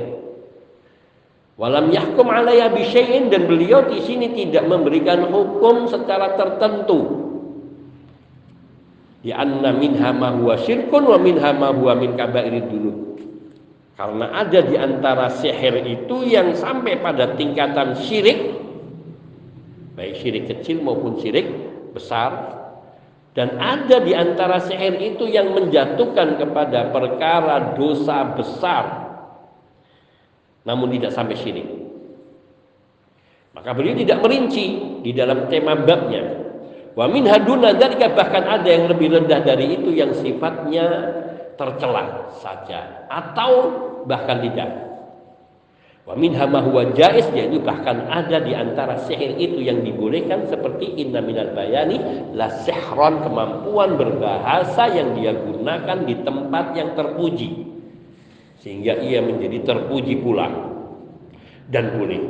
Walam 1.56 1.88
yahkum 1.88 2.28
alaiya 2.28 2.68
bisyai'in 2.68 3.32
dan 3.32 3.48
beliau 3.48 3.88
di 3.88 4.04
sini 4.04 4.36
tidak 4.36 4.68
memberikan 4.68 5.24
hukum 5.32 5.88
secara 5.88 6.36
tertentu. 6.36 7.24
Di 9.24 9.32
anna 9.32 9.72
minha 9.72 10.12
ma 10.12 10.36
huwa 10.36 10.60
syirkun 10.60 11.02
wa 11.08 11.16
minha 11.16 11.50
ma 11.56 11.72
huwa 11.72 11.96
min 11.96 12.12
kabairid 12.12 12.68
dunub. 12.68 13.16
Karena 13.96 14.44
ada 14.44 14.60
di 14.60 14.76
antara 14.76 15.32
sihir 15.32 15.80
itu 15.88 16.28
yang 16.28 16.52
sampai 16.52 17.00
pada 17.00 17.32
tingkatan 17.32 17.96
syirik 17.96 18.56
baik 19.96 20.20
syirik 20.20 20.44
kecil 20.52 20.84
maupun 20.84 21.16
syirik 21.16 21.48
besar 21.96 22.52
dan 23.36 23.60
ada 23.60 24.00
di 24.00 24.16
antara 24.16 24.64
sihir 24.64 24.96
itu 24.96 25.28
yang 25.28 25.52
menjatuhkan 25.52 26.40
kepada 26.40 26.88
perkara 26.88 27.76
dosa 27.76 28.32
besar. 28.32 28.84
Namun 30.64 30.88
tidak 30.96 31.12
sampai 31.12 31.36
syirik. 31.36 31.68
Maka 33.52 33.76
beliau 33.76 33.92
tidak 33.92 34.24
merinci 34.24 34.66
di 35.04 35.12
dalam 35.12 35.52
tema 35.52 35.76
babnya. 35.76 36.48
Wa 36.96 37.04
min 37.12 37.28
haduna 37.28 37.76
bahkan 38.16 38.40
ada 38.40 38.64
yang 38.72 38.88
lebih 38.88 39.12
rendah 39.12 39.44
dari 39.44 39.84
itu 39.84 39.92
yang 39.92 40.16
sifatnya 40.16 40.86
tercela 41.60 42.32
saja 42.40 43.04
atau 43.12 43.50
bahkan 44.08 44.40
tidak. 44.40 44.95
Wa 46.06 46.14
minha 46.14 46.46
ma 46.46 46.62
huwa 46.62 46.94
jaiz 46.94 47.26
yaitu 47.34 47.58
bahkan 47.58 48.06
ada 48.06 48.38
di 48.38 48.54
antara 48.54 48.94
sihir 49.10 49.34
itu 49.42 49.58
yang 49.58 49.82
dibolehkan 49.82 50.46
seperti 50.46 51.02
inna 51.02 51.18
minal 51.18 51.50
bayani 51.50 51.98
la 52.30 52.46
sihran 52.62 53.26
kemampuan 53.26 53.98
berbahasa 53.98 54.86
yang 54.94 55.18
dia 55.18 55.34
gunakan 55.34 56.06
di 56.06 56.14
tempat 56.22 56.78
yang 56.78 56.94
terpuji. 56.94 57.50
Sehingga 58.62 59.02
ia 59.02 59.18
menjadi 59.18 59.66
terpuji 59.66 60.22
pula. 60.22 60.46
Dan 61.66 61.98
boleh. 61.98 62.22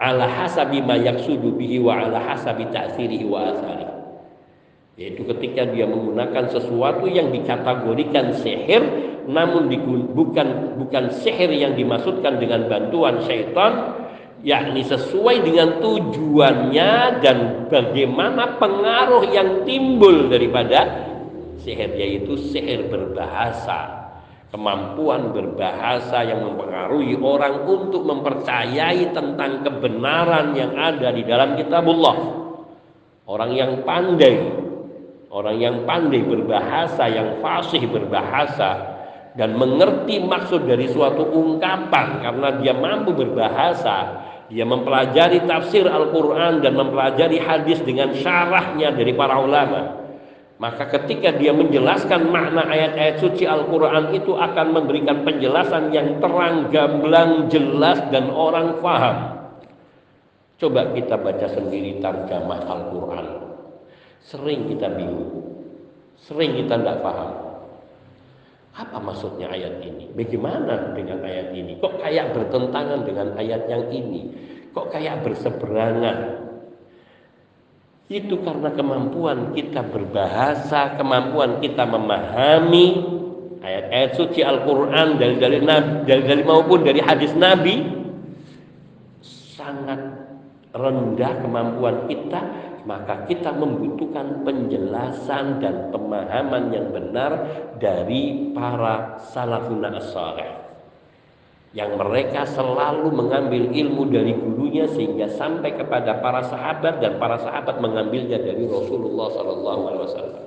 Ala 0.00 0.24
hasabi 0.24 0.80
ma 0.80 0.96
yaksudu 0.96 1.60
bihi 1.60 1.84
wa 1.84 2.08
ala 2.08 2.24
hasabi 2.24 2.72
ta'sirihi 2.72 3.28
wa 3.28 3.52
asari. 3.52 3.88
Yaitu 4.96 5.28
ketika 5.28 5.68
dia 5.68 5.84
menggunakan 5.84 6.48
sesuatu 6.48 7.04
yang 7.04 7.28
dikategorikan 7.36 8.32
sihir 8.40 9.07
namun 9.28 9.68
bukan 10.16 10.80
bukan 10.80 11.04
sihir 11.12 11.52
yang 11.52 11.76
dimaksudkan 11.76 12.40
dengan 12.40 12.64
bantuan 12.64 13.20
syaitan 13.28 13.92
yakni 14.40 14.80
sesuai 14.88 15.44
dengan 15.44 15.84
tujuannya 15.84 17.20
dan 17.20 17.68
bagaimana 17.68 18.56
pengaruh 18.56 19.28
yang 19.28 19.68
timbul 19.68 20.32
daripada 20.32 21.06
sihir 21.60 21.92
yaitu 21.92 22.40
sihir 22.40 22.88
berbahasa. 22.88 24.00
Kemampuan 24.48 25.36
berbahasa 25.36 26.24
yang 26.24 26.40
mempengaruhi 26.40 27.20
orang 27.20 27.68
untuk 27.68 28.00
mempercayai 28.08 29.12
tentang 29.12 29.60
kebenaran 29.60 30.56
yang 30.56 30.72
ada 30.72 31.12
di 31.12 31.20
dalam 31.20 31.52
kitabullah. 31.60 32.16
Orang 33.28 33.52
yang 33.52 33.84
pandai 33.84 34.64
orang 35.28 35.56
yang 35.60 35.76
pandai 35.84 36.24
berbahasa 36.24 37.04
yang 37.12 37.44
fasih 37.44 37.84
berbahasa 37.84 38.97
dan 39.38 39.54
mengerti 39.54 40.18
maksud 40.18 40.66
dari 40.66 40.90
suatu 40.90 41.22
ungkapan 41.22 42.26
karena 42.26 42.48
dia 42.58 42.74
mampu 42.74 43.14
berbahasa 43.14 44.26
dia 44.50 44.66
mempelajari 44.66 45.46
tafsir 45.46 45.86
Al-Quran 45.86 46.64
dan 46.64 46.74
mempelajari 46.74 47.38
hadis 47.38 47.78
dengan 47.84 48.16
syarahnya 48.16 48.96
dari 48.96 49.12
para 49.12 49.36
ulama. 49.38 50.08
Maka 50.58 50.90
ketika 50.90 51.36
dia 51.36 51.54
menjelaskan 51.54 52.32
makna 52.32 52.66
ayat-ayat 52.66 53.22
suci 53.22 53.46
Al-Quran 53.46 54.10
itu 54.10 54.34
akan 54.34 54.66
memberikan 54.74 55.22
penjelasan 55.22 55.94
yang 55.94 56.18
terang, 56.18 56.72
gamblang, 56.72 57.46
jelas 57.46 58.02
dan 58.10 58.32
orang 58.32 58.82
faham. 58.82 59.16
Coba 60.58 60.90
kita 60.96 61.14
baca 61.14 61.46
sendiri 61.46 62.02
tarjamah 62.02 62.66
Al-Quran. 62.66 63.26
Sering 64.18 64.66
kita 64.66 64.90
bingung 64.96 65.38
sering 66.18 66.58
kita 66.58 66.74
tidak 66.74 66.98
paham 66.98 67.47
apa 68.78 69.02
maksudnya 69.02 69.50
ayat 69.50 69.82
ini? 69.82 70.06
Bagaimana 70.14 70.94
dengan 70.94 71.18
ayat 71.26 71.50
ini? 71.50 71.82
Kok 71.82 71.98
kayak 71.98 72.30
bertentangan 72.30 73.02
dengan 73.02 73.34
ayat 73.34 73.66
yang 73.66 73.90
ini? 73.90 74.30
Kok 74.70 74.86
kayak 74.94 75.26
berseberangan? 75.26 76.46
Itu 78.06 78.38
karena 78.40 78.70
kemampuan 78.72 79.52
kita 79.52 79.82
berbahasa, 79.82 80.94
kemampuan 80.94 81.58
kita 81.58 81.84
memahami 81.90 82.86
ayat-ayat 83.66 84.14
suci 84.14 84.46
Al-Quran 84.46 85.18
dari 85.18 85.36
dari, 85.42 85.58
dari, 85.60 86.22
dari 86.22 86.42
maupun 86.46 86.86
dari 86.86 87.02
hadis 87.02 87.34
Nabi 87.34 87.82
sangat 89.20 89.98
rendah 90.70 91.32
kemampuan 91.42 92.06
kita 92.06 92.40
maka 92.88 93.28
kita 93.28 93.52
membutuhkan 93.52 94.48
penjelasan 94.48 95.60
dan 95.60 95.92
pemahaman 95.92 96.72
yang 96.72 96.88
benar 96.88 97.44
dari 97.76 98.48
para 98.56 99.20
salafun 99.28 99.84
as 99.84 100.16
yang 101.76 102.00
mereka 102.00 102.48
selalu 102.48 103.12
mengambil 103.12 103.68
ilmu 103.68 104.08
dari 104.08 104.32
gurunya 104.32 104.88
sehingga 104.88 105.28
sampai 105.36 105.76
kepada 105.76 106.16
para 106.24 106.40
sahabat 106.48 107.04
dan 107.04 107.20
para 107.20 107.36
sahabat 107.44 107.76
mengambilnya 107.76 108.40
dari 108.40 108.64
Rasulullah 108.64 109.36
Sallallahu 109.36 109.82
Alaihi 109.84 110.04
Wasallam. 110.08 110.44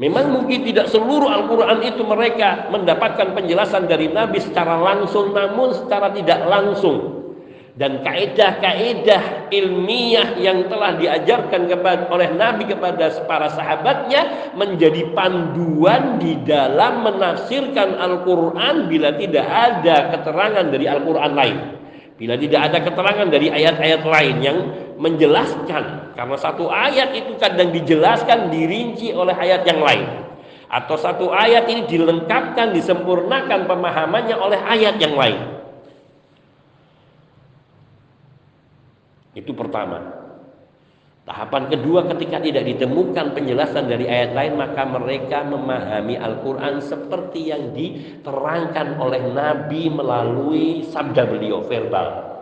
Memang 0.00 0.32
mungkin 0.32 0.64
tidak 0.64 0.88
seluruh 0.88 1.28
Al-Quran 1.28 1.84
itu 1.84 2.00
mereka 2.00 2.72
mendapatkan 2.72 3.36
penjelasan 3.36 3.84
dari 3.84 4.08
Nabi 4.08 4.40
secara 4.40 4.80
langsung, 4.80 5.36
namun 5.36 5.76
secara 5.76 6.08
tidak 6.16 6.48
langsung 6.48 7.21
dan 7.72 8.04
kaedah-kaedah 8.04 9.48
ilmiah 9.48 10.36
yang 10.36 10.68
telah 10.68 10.92
diajarkan 11.00 11.72
kepada 11.72 12.04
oleh 12.12 12.28
Nabi 12.36 12.68
kepada 12.68 13.08
para 13.24 13.48
sahabatnya 13.48 14.52
menjadi 14.52 15.08
panduan 15.16 16.20
di 16.20 16.36
dalam 16.44 17.00
menafsirkan 17.00 17.96
Al-Quran 17.96 18.92
bila 18.92 19.16
tidak 19.16 19.46
ada 19.48 20.12
keterangan 20.12 20.68
dari 20.68 20.84
Al-Quran 20.84 21.32
lain. 21.32 21.58
Bila 22.20 22.36
tidak 22.36 22.60
ada 22.60 22.78
keterangan 22.84 23.28
dari 23.32 23.48
ayat-ayat 23.48 24.02
lain 24.04 24.36
yang 24.44 24.58
menjelaskan 25.00 26.12
karena 26.12 26.36
satu 26.36 26.68
ayat 26.68 27.16
itu 27.16 27.40
kadang 27.40 27.72
dijelaskan 27.72 28.52
dirinci 28.52 29.16
oleh 29.16 29.32
ayat 29.32 29.64
yang 29.64 29.80
lain 29.80 30.06
atau 30.68 30.96
satu 31.00 31.32
ayat 31.32 31.68
ini 31.72 31.88
dilengkapkan 31.88 32.76
disempurnakan 32.76 33.64
pemahamannya 33.64 34.36
oleh 34.36 34.60
ayat 34.60 35.00
yang 35.00 35.16
lain. 35.16 35.61
Itu 39.32 39.56
pertama. 39.56 40.22
Tahapan 41.22 41.70
kedua 41.70 42.10
ketika 42.10 42.42
tidak 42.42 42.66
ditemukan 42.66 43.30
penjelasan 43.30 43.86
dari 43.86 44.10
ayat 44.10 44.34
lain 44.34 44.58
maka 44.58 44.82
mereka 44.82 45.46
memahami 45.46 46.18
Al-Quran 46.18 46.82
seperti 46.82 47.54
yang 47.54 47.70
diterangkan 47.70 48.98
oleh 48.98 49.30
Nabi 49.30 49.86
melalui 49.86 50.82
sabda 50.82 51.22
beliau 51.30 51.62
verbal. 51.62 52.32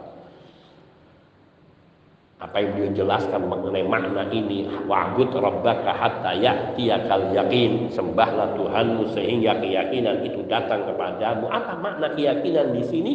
Apa 2.40 2.56
yang 2.56 2.72
beliau 2.72 3.04
jelaskan 3.04 3.52
mengenai 3.52 3.84
makna 3.84 4.24
ini 4.32 4.64
wa'bud 4.88 5.28
rabbaka 5.28 5.92
hatta 5.92 6.32
ya'tiyakal 6.40 7.36
yakin 7.36 7.92
sembahlah 7.92 8.56
Tuhanmu 8.56 9.12
sehingga 9.12 9.60
keyakinan 9.60 10.24
itu 10.24 10.40
datang 10.48 10.88
kepadamu. 10.88 11.52
Apa 11.52 11.76
makna 11.76 12.16
keyakinan 12.16 12.72
di 12.72 12.82
sini? 12.88 13.12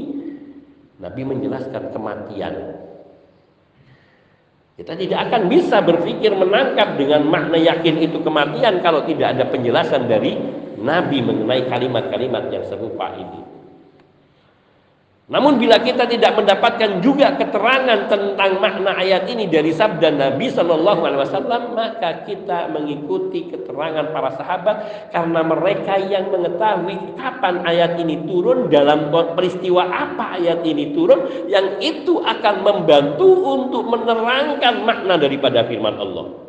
Nabi 1.01 1.26
menjelaskan 1.26 1.89
kematian 1.89 2.86
kita 4.76 4.91
tidak 4.99 5.32
akan 5.32 5.47
bisa 5.47 5.80
berpikir 5.80 6.36
menangkap 6.36 6.99
dengan 6.99 7.23
makna 7.23 7.55
yakin 7.55 7.95
itu 7.95 8.19
kematian 8.19 8.84
kalau 8.84 9.07
tidak 9.07 9.39
ada 9.39 9.47
penjelasan 9.47 10.11
dari 10.11 10.36
Nabi 10.76 11.23
mengenai 11.23 11.71
kalimat-kalimat 11.71 12.51
yang 12.51 12.67
serupa 12.67 13.15
ini. 13.15 13.55
Namun 15.26 15.57
bila 15.57 15.82
kita 15.82 16.05
tidak 16.05 16.38
mendapatkan 16.38 17.01
juga 17.01 17.34
keterangan 17.34 18.05
tentang 18.05 18.61
makna 18.61 18.93
ayat 18.93 19.26
ini 19.26 19.49
dari 19.49 19.73
sabda 19.73 20.13
Nabi 20.13 20.53
Shallallahu 20.53 21.01
Alaihi 21.01 21.21
Wasallam, 21.26 21.73
maka 21.73 22.21
kita 22.30 22.69
mengikuti 22.69 23.49
keterangan 23.49 24.13
para 24.13 24.38
sahabat 24.38 25.09
karena 25.09 25.41
mereka 25.41 25.97
yang 25.97 26.30
mengetahui 26.30 27.17
kapan 27.17 27.57
ayat 27.65 27.97
ini 27.97 28.21
turun 28.30 28.69
dalam 28.69 29.09
peristiwa 29.34 29.89
apa 29.89 30.38
ayat 30.38 30.61
ini 30.61 30.93
turun, 30.93 31.49
yang 31.49 31.82
itu 31.82 32.21
akan 32.21 32.61
membantu 32.61 33.26
untuk 33.49 33.82
menerangkan 33.89 34.86
makna 34.86 35.17
daripada 35.17 35.65
firman 35.65 35.97
Allah. 35.97 36.44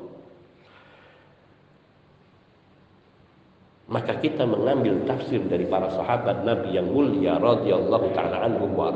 Maka 3.87 4.19
kita 4.19 4.43
mengambil 4.43 4.99
tafsir 5.07 5.39
dari 5.47 5.63
para 5.71 5.87
sahabat 5.95 6.43
Nabi 6.43 6.75
yang 6.75 6.91
mulia 6.91 7.39
radhiyallahu 7.39 8.19
taala 8.19 8.43
anhum 8.43 8.75
wa 8.75 8.91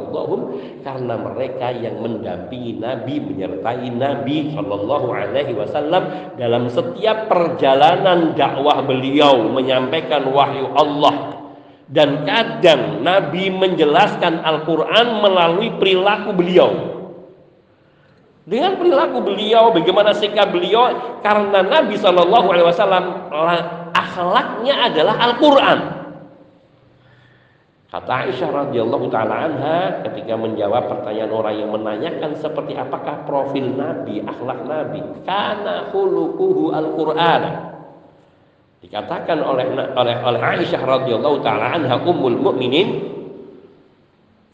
karena 0.82 1.14
mereka 1.14 1.70
yang 1.70 2.02
mendampingi 2.02 2.74
Nabi 2.82 3.22
menyertai 3.22 3.86
Nabi 3.94 4.50
sallallahu 4.50 5.14
alaihi 5.14 5.54
wasallam 5.54 6.34
dalam 6.34 6.66
setiap 6.66 7.30
perjalanan 7.30 8.34
dakwah 8.34 8.82
beliau 8.82 9.46
menyampaikan 9.54 10.26
wahyu 10.26 10.74
Allah. 10.74 11.38
Dan 11.90 12.22
kadang 12.22 13.02
Nabi 13.02 13.50
menjelaskan 13.50 14.46
Al-Qur'an 14.46 15.22
melalui 15.22 15.74
perilaku 15.74 16.30
beliau. 16.38 16.70
Dengan 18.46 18.78
perilaku 18.78 19.26
beliau, 19.26 19.74
bagaimana 19.74 20.14
sikap 20.14 20.54
beliau, 20.54 21.18
karena 21.18 21.66
Nabi 21.66 21.98
Shallallahu 21.98 22.46
Alaihi 22.46 22.66
Wasallam 22.66 23.04
akhlaknya 24.20 24.74
adalah 24.92 25.16
Al-Quran. 25.16 25.78
Kata 27.90 28.12
Aisyah 28.22 28.50
radhiyallahu 28.54 29.10
taala 29.10 29.50
anha 29.50 29.78
ketika 30.06 30.38
menjawab 30.38 30.86
pertanyaan 30.86 31.32
orang 31.34 31.54
yang 31.58 31.70
menanyakan 31.74 32.38
seperti 32.38 32.78
apakah 32.78 33.26
profil 33.26 33.66
Nabi, 33.74 34.22
akhlak 34.22 34.62
Nabi, 34.62 35.02
kana 35.26 35.90
khuluquhu 35.90 36.70
Al-Qur'an. 36.70 37.42
Dikatakan 38.86 39.42
oleh 39.42 39.66
oleh 39.74 40.16
oleh 40.22 40.38
Aisyah 40.38 40.82
radhiyallahu 40.86 41.42
taala 41.42 41.74
anha 41.74 41.98
ummul 42.06 42.38
mukminin 42.38 43.10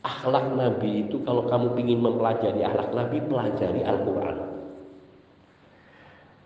akhlak 0.00 0.56
Nabi 0.56 1.04
itu 1.04 1.20
kalau 1.26 1.44
kamu 1.44 1.76
ingin 1.76 2.00
mempelajari 2.00 2.64
akhlak 2.64 2.88
Nabi 2.96 3.20
pelajari 3.20 3.84
Al-Qur'an. 3.84 4.55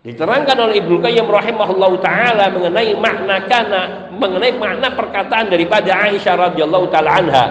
Diterangkan 0.01 0.57
oleh 0.57 0.81
Ibnu 0.81 0.97
Qayyim 0.97 1.29
rahimahullahu 1.29 2.01
taala 2.01 2.49
mengenai 2.49 2.97
makna 2.97 3.45
kana, 3.45 4.09
mengenai 4.09 4.57
makna 4.57 4.97
perkataan 4.97 5.53
daripada 5.53 5.93
Aisyah 6.09 6.49
radhiyallahu 6.49 6.89
taala 6.89 7.21
anha. 7.21 7.45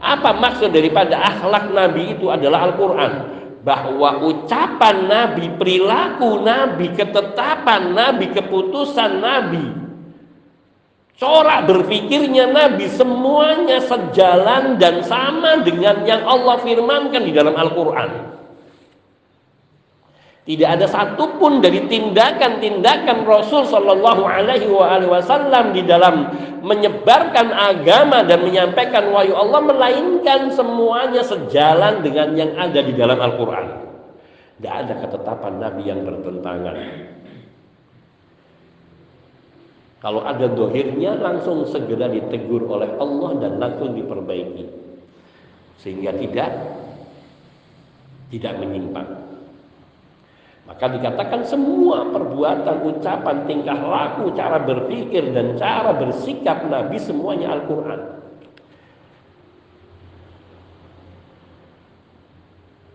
Apa 0.00 0.36
maksud 0.36 0.76
daripada 0.76 1.16
akhlak 1.16 1.72
Nabi 1.72 2.16
itu 2.16 2.28
adalah 2.28 2.68
Al-Qur'an? 2.68 3.12
Bahwa 3.64 4.20
ucapan 4.24 5.08
Nabi, 5.08 5.52
perilaku 5.56 6.44
Nabi, 6.44 6.92
ketetapan 6.96 7.92
Nabi, 7.96 8.28
keputusan 8.32 9.20
Nabi, 9.20 9.64
corak 11.16 11.68
berpikirnya 11.68 12.48
Nabi 12.48 12.88
semuanya 12.92 13.80
sejalan 13.84 14.76
dan 14.76 15.00
sama 15.04 15.64
dengan 15.64 16.04
yang 16.04 16.24
Allah 16.28 16.60
firmankan 16.60 17.24
di 17.24 17.32
dalam 17.32 17.56
Al-Qur'an. 17.56 18.36
Tidak 20.40 20.64
ada 20.64 20.88
satupun 20.88 21.60
dari 21.60 21.84
tindakan-tindakan 21.84 23.28
Rasul 23.28 23.68
Shallallahu 23.68 24.24
Alaihi 24.24 24.72
Wasallam 24.72 25.76
di 25.76 25.84
dalam 25.84 26.32
menyebarkan 26.64 27.52
agama 27.52 28.24
dan 28.24 28.44
menyampaikan 28.48 29.12
wahyu 29.12 29.36
Allah 29.36 29.60
melainkan 29.68 30.48
semuanya 30.52 31.20
sejalan 31.20 32.00
dengan 32.00 32.32
yang 32.40 32.56
ada 32.56 32.80
di 32.80 32.92
dalam 32.96 33.20
Al-Quran. 33.20 33.66
Tidak 34.60 34.74
ada 34.74 34.92
ketetapan 35.04 35.54
Nabi 35.60 35.82
yang 35.84 36.00
bertentangan. 36.08 36.76
Kalau 40.00 40.24
ada 40.24 40.48
dohirnya 40.48 41.20
langsung 41.20 41.68
segera 41.68 42.08
ditegur 42.08 42.64
oleh 42.64 42.96
Allah 42.96 43.30
dan 43.44 43.60
langsung 43.60 43.92
diperbaiki. 43.92 44.64
Sehingga 45.76 46.16
tidak 46.16 46.48
tidak 48.32 48.52
menyimpang. 48.56 49.29
Maka 50.70 50.86
dikatakan 50.86 51.42
semua 51.50 52.06
perbuatan, 52.14 52.86
ucapan, 52.86 53.42
tingkah 53.50 53.74
laku, 53.74 54.30
cara 54.38 54.62
berpikir 54.62 55.34
dan 55.34 55.58
cara 55.58 55.90
bersikap 55.98 56.62
Nabi 56.70 56.94
semuanya 56.94 57.58
Al-Quran. 57.58 58.19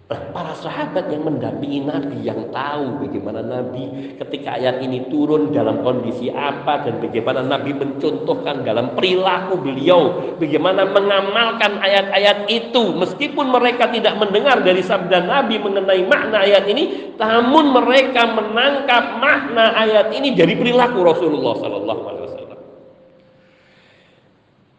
Para 0.06 0.54
sahabat 0.54 1.10
yang 1.10 1.26
mendampingi 1.26 1.82
Nabi 1.82 2.22
yang 2.22 2.54
tahu 2.54 3.02
bagaimana 3.02 3.42
Nabi 3.42 4.14
ketika 4.22 4.54
ayat 4.54 4.78
ini 4.86 5.10
turun 5.10 5.50
dalam 5.50 5.82
kondisi 5.82 6.30
apa 6.30 6.86
dan 6.86 7.02
bagaimana 7.02 7.42
Nabi 7.42 7.74
mencontohkan 7.74 8.62
dalam 8.62 8.94
perilaku 8.94 9.58
beliau 9.66 10.38
bagaimana 10.38 10.86
mengamalkan 10.94 11.82
ayat-ayat 11.82 12.46
itu. 12.54 12.94
Meskipun 13.02 13.50
mereka 13.50 13.90
tidak 13.90 14.14
mendengar 14.22 14.62
dari 14.62 14.86
sabda 14.86 15.26
Nabi 15.26 15.58
mengenai 15.58 16.06
makna 16.06 16.46
ayat 16.46 16.70
ini 16.70 17.18
namun 17.18 17.74
mereka 17.74 18.30
menangkap 18.30 19.18
makna 19.18 19.74
ayat 19.74 20.14
ini 20.14 20.38
dari 20.38 20.54
perilaku 20.54 21.02
Rasulullah 21.02 21.58
Wasallam 21.58 22.25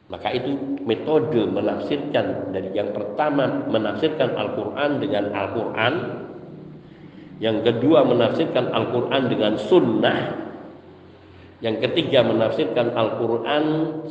maka 0.07 0.31
itu 0.31 0.79
metode 0.87 1.51
menafsirkan 1.51 2.55
dari 2.55 2.71
yang 2.71 2.95
pertama 2.95 3.67
menafsirkan 3.67 4.39
Al-Quran 4.39 4.91
dengan 5.03 5.35
Al-Quran. 5.35 5.95
Yang 7.43 7.59
kedua 7.67 8.07
menafsirkan 8.07 8.71
Al-Quran 8.71 9.23
dengan 9.27 9.53
sunnah. 9.59 10.21
Yang 11.59 11.91
ketiga 11.91 12.23
menafsirkan 12.23 12.95
Al-Quran 12.95 13.65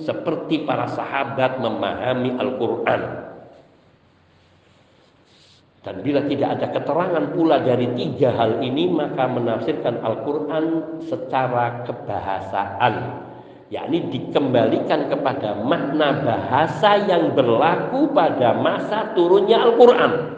seperti 0.03 0.67
para 0.67 0.91
sahabat 0.91 1.63
memahami 1.63 2.43
Al-Quran. 2.43 3.01
Dan 5.79 6.01
bila 6.01 6.27
tidak 6.27 6.49
ada 6.59 6.67
keterangan 6.75 7.25
pula 7.31 7.61
dari 7.63 7.87
tiga 7.95 8.35
hal 8.35 8.59
ini 8.59 8.89
maka 8.91 9.31
menafsirkan 9.31 10.03
Al-Quran 10.03 10.65
secara 11.07 11.85
kebahasaan 11.87 12.93
yakni 13.73 14.13
dikembalikan 14.13 15.09
kepada 15.09 15.57
makna 15.57 16.21
bahasa 16.21 17.01
yang 17.09 17.33
berlaku 17.33 18.13
pada 18.13 18.53
masa 18.53 19.13
turunnya 19.17 19.65
Al-Qur'an. 19.65 20.35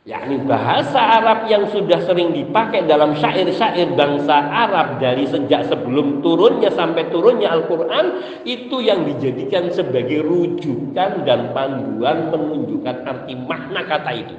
Yakni 0.00 0.42
bahasa 0.48 0.96
Arab 0.96 1.44
yang 1.52 1.68
sudah 1.68 2.00
sering 2.08 2.32
dipakai 2.32 2.88
dalam 2.88 3.12
syair-syair 3.20 3.92
bangsa 3.92 4.32
Arab 4.32 4.96
dari 4.96 5.28
sejak 5.28 5.68
sebelum 5.68 6.24
turunnya 6.24 6.72
sampai 6.72 7.12
turunnya 7.12 7.52
Al-Quran 7.52 8.06
itu 8.48 8.80
yang 8.80 9.04
dijadikan 9.04 9.68
sebagai 9.68 10.24
rujukan 10.24 11.22
dan 11.28 11.52
panduan 11.52 12.32
menunjukkan 12.32 12.96
arti 13.04 13.34
makna 13.44 13.84
kata 13.84 14.12
itu. 14.16 14.36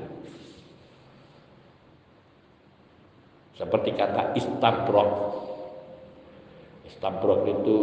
Seperti 3.53 3.93
kata 3.93 4.34
istabrok 4.34 5.40
istabrok 7.02 7.49
itu 7.49 7.78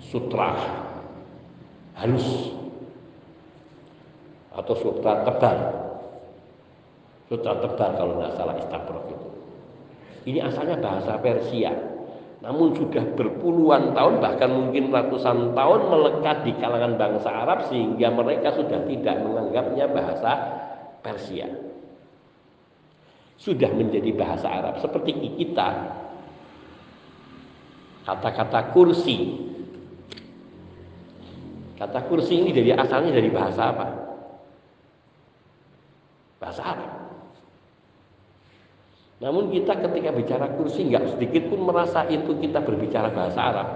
sutra 0.00 0.56
halus 2.00 2.56
atau 4.56 4.74
sutra 4.80 5.20
tebal. 5.28 5.58
Sutra 7.28 7.60
tebal 7.60 7.90
kalau 7.92 8.12
nggak 8.16 8.40
salah 8.40 8.56
istabrok 8.56 9.04
itu. 9.12 9.28
Ini 10.32 10.48
asalnya 10.48 10.80
bahasa 10.80 11.20
Persia 11.20 11.76
namun 12.40 12.72
sudah 12.72 13.04
berpuluhan 13.20 13.92
tahun 13.92 14.16
bahkan 14.24 14.48
mungkin 14.48 14.88
ratusan 14.88 15.52
tahun 15.52 15.80
melekat 15.92 16.40
di 16.48 16.56
kalangan 16.56 16.96
bangsa 16.96 17.28
Arab 17.28 17.68
sehingga 17.68 18.08
mereka 18.08 18.56
sudah 18.56 18.80
tidak 18.88 19.20
menganggapnya 19.20 19.92
bahasa 19.92 20.32
Persia 21.04 21.69
sudah 23.40 23.72
menjadi 23.72 24.12
bahasa 24.12 24.46
Arab 24.52 24.84
seperti 24.84 25.16
kita 25.40 25.68
kata-kata 28.04 28.76
kursi 28.76 29.48
kata 31.80 32.04
kursi 32.04 32.44
ini 32.44 32.52
dari 32.52 32.70
asalnya 32.76 33.16
dari 33.16 33.32
bahasa 33.32 33.62
apa 33.72 33.86
bahasa 36.40 36.62
Arab. 36.64 36.90
Namun 39.20 39.52
kita 39.52 39.76
ketika 39.76 40.10
bicara 40.16 40.46
kursi 40.56 40.88
nggak 40.88 41.16
sedikit 41.16 41.52
pun 41.52 41.68
merasa 41.68 42.08
itu 42.08 42.32
kita 42.40 42.64
berbicara 42.64 43.12
bahasa 43.12 43.40
Arab. 43.40 43.68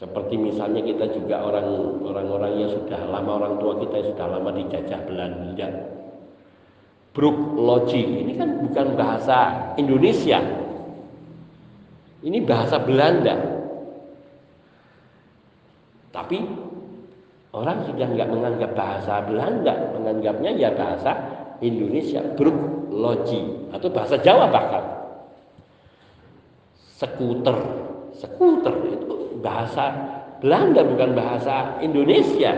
Seperti 0.00 0.40
misalnya 0.40 0.80
kita 0.80 1.12
juga 1.12 1.44
orang 1.44 2.00
orang-orang 2.00 2.52
yang 2.56 2.70
sudah 2.72 3.04
lama 3.04 3.36
orang 3.36 3.54
tua 3.60 3.76
kita 3.84 4.00
yang 4.00 4.08
sudah 4.16 4.26
lama 4.32 4.50
dijajah 4.56 5.00
Belanda. 5.04 5.68
Brook 7.12 7.38
Logi 7.60 8.00
ini 8.00 8.32
kan 8.40 8.64
bukan 8.64 8.96
bahasa 8.96 9.38
Indonesia. 9.76 10.40
Ini 12.24 12.38
bahasa 12.48 12.80
Belanda. 12.80 13.36
Tapi 16.10 16.38
Orang 17.50 17.82
sudah 17.82 18.06
nggak 18.06 18.30
menganggap 18.30 18.70
bahasa 18.78 19.26
Belanda, 19.26 19.74
menganggapnya 19.98 20.54
ya 20.54 20.70
bahasa 20.70 21.18
Indonesia, 21.58 22.22
logi 22.94 23.42
atau 23.74 23.90
bahasa 23.90 24.22
Jawa 24.22 24.46
bahkan. 24.54 24.84
Skuter 26.94 27.58
itu 28.86 28.89
bahasa 29.40 29.92
Belanda 30.40 30.80
bukan 30.84 31.12
bahasa 31.12 31.80
Indonesia. 31.84 32.52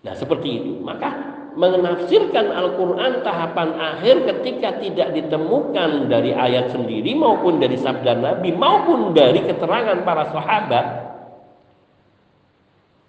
Nah 0.00 0.14
seperti 0.16 0.48
itu, 0.60 0.72
maka 0.80 1.30
menafsirkan 1.56 2.52
Al-Quran 2.54 3.26
tahapan 3.26 3.74
akhir 3.74 4.22
ketika 4.28 4.78
tidak 4.78 5.08
ditemukan 5.16 6.06
dari 6.06 6.30
ayat 6.30 6.70
sendiri 6.70 7.10
maupun 7.16 7.58
dari 7.58 7.74
sabda 7.74 8.16
Nabi 8.22 8.54
maupun 8.54 9.10
dari 9.12 9.42
keterangan 9.42 9.98
para 10.06 10.30
sahabat 10.30 11.09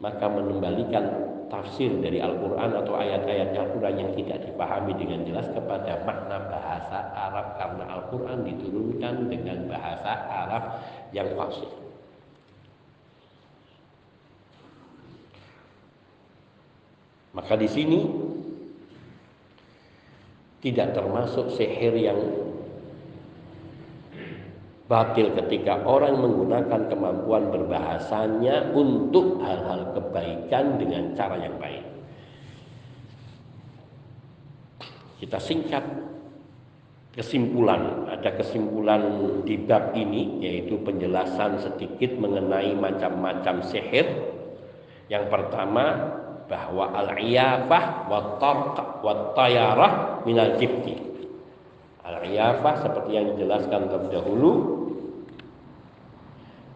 maka 0.02 0.26
mengembalikan 0.26 1.30
tafsir 1.54 1.94
dari 2.02 2.18
Al-Quran 2.18 2.74
atau 2.74 2.98
ayat-ayat 2.98 3.54
Al-Quran 3.54 3.96
yang 4.02 4.12
tidak 4.18 4.50
dipahami 4.50 4.98
dengan 4.98 5.22
jelas 5.30 5.46
kepada 5.54 6.02
makna 6.02 6.42
bahasa 6.50 6.98
Arab 7.14 7.48
karena 7.62 7.84
Al-Quran 7.86 8.40
diturunkan 8.50 9.16
dengan 9.30 9.58
bahasa 9.70 10.12
Arab 10.26 10.64
yang 11.14 11.30
fasih. 11.38 11.70
Maka 17.32 17.54
di 17.56 17.70
sini 17.70 18.00
tidak 20.60 20.98
termasuk 20.98 21.56
sihir 21.56 21.96
yang 21.96 22.20
batil 24.92 25.32
ketika 25.40 25.88
orang 25.88 26.20
menggunakan 26.20 26.92
kemampuan 26.92 27.48
berbahasanya 27.48 28.76
untuk 28.76 29.40
hal-hal 29.40 29.96
kebaikan 29.96 30.76
dengan 30.76 31.16
cara 31.16 31.40
yang 31.40 31.56
baik. 31.56 31.88
Kita 35.24 35.40
singkat 35.40 35.86
kesimpulan, 37.16 38.12
ada 38.12 38.36
kesimpulan 38.36 39.00
di 39.48 39.56
bab 39.64 39.96
ini 39.96 40.44
yaitu 40.44 40.76
penjelasan 40.84 41.64
sedikit 41.64 42.12
mengenai 42.20 42.76
macam-macam 42.76 43.64
sihir. 43.64 44.12
Yang 45.08 45.32
pertama 45.32 46.20
bahwa 46.52 46.92
al-iyafah 47.00 48.12
wa 48.12 48.20
tarq 48.44 48.76
wa 49.00 49.32
tayarah 49.40 50.20
minal 50.28 50.60
jibti. 50.60 51.00
Al-iyafah 52.04 52.76
seperti 52.84 53.12
yang 53.16 53.32
dijelaskan 53.32 53.88
terdahulu 53.88 54.81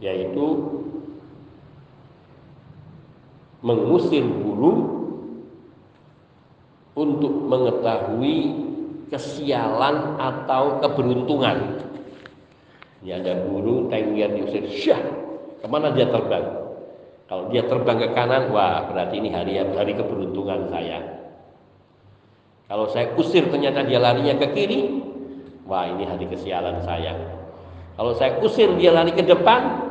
yaitu 0.03 0.45
mengusir 3.65 4.21
burung 4.21 4.79
untuk 6.95 7.33
mengetahui 7.49 8.37
kesialan 9.09 10.17
atau 10.17 10.81
keberuntungan. 10.81 11.83
Ini 13.05 13.21
ada 13.21 13.45
burung 13.45 13.89
tengger 13.89 14.33
diusir, 14.33 14.65
syah, 14.69 15.01
ke 15.61 15.67
mana 15.69 15.93
dia 15.93 16.09
terbang? 16.09 16.65
Kalau 17.25 17.49
dia 17.49 17.65
terbang 17.65 17.97
ke 18.01 18.07
kanan, 18.13 18.49
wah 18.49 18.85
berarti 18.89 19.17
ini 19.17 19.29
hari 19.33 19.57
hari 19.61 19.93
keberuntungan 19.93 20.69
saya. 20.69 21.01
Kalau 22.65 22.89
saya 22.89 23.13
usir 23.13 23.45
ternyata 23.49 23.85
dia 23.85 24.01
larinya 24.01 24.41
ke 24.41 24.47
kiri, 24.57 25.05
wah 25.69 25.85
ini 25.85 26.05
hari 26.05 26.25
kesialan 26.29 26.81
saya. 26.81 27.13
Kalau 27.93 28.13
saya 28.17 28.41
usir 28.41 28.73
dia 28.77 28.89
lari 28.89 29.13
ke 29.13 29.21
depan, 29.21 29.84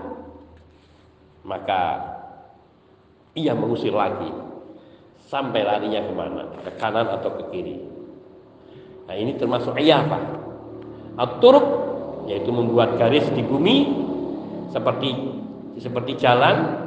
maka 1.45 1.80
ia 3.36 3.53
mengusir 3.53 3.92
lagi. 3.92 4.32
Sampai 5.24 5.64
larinya 5.64 6.05
ke 6.05 6.12
mana 6.12 6.42
ke 6.62 6.70
kanan 6.76 7.09
atau 7.09 7.32
ke 7.40 7.42
kiri? 7.53 7.80
Nah 9.09 9.14
ini 9.16 9.36
termasuk 9.36 9.76
apa? 9.76 10.45
aturuk 11.14 11.66
yaitu 12.26 12.51
membuat 12.51 12.99
garis 12.99 13.26
di 13.30 13.42
bumi 13.47 13.86
seperti 14.74 15.11
seperti 15.78 16.18
jalan 16.18 16.82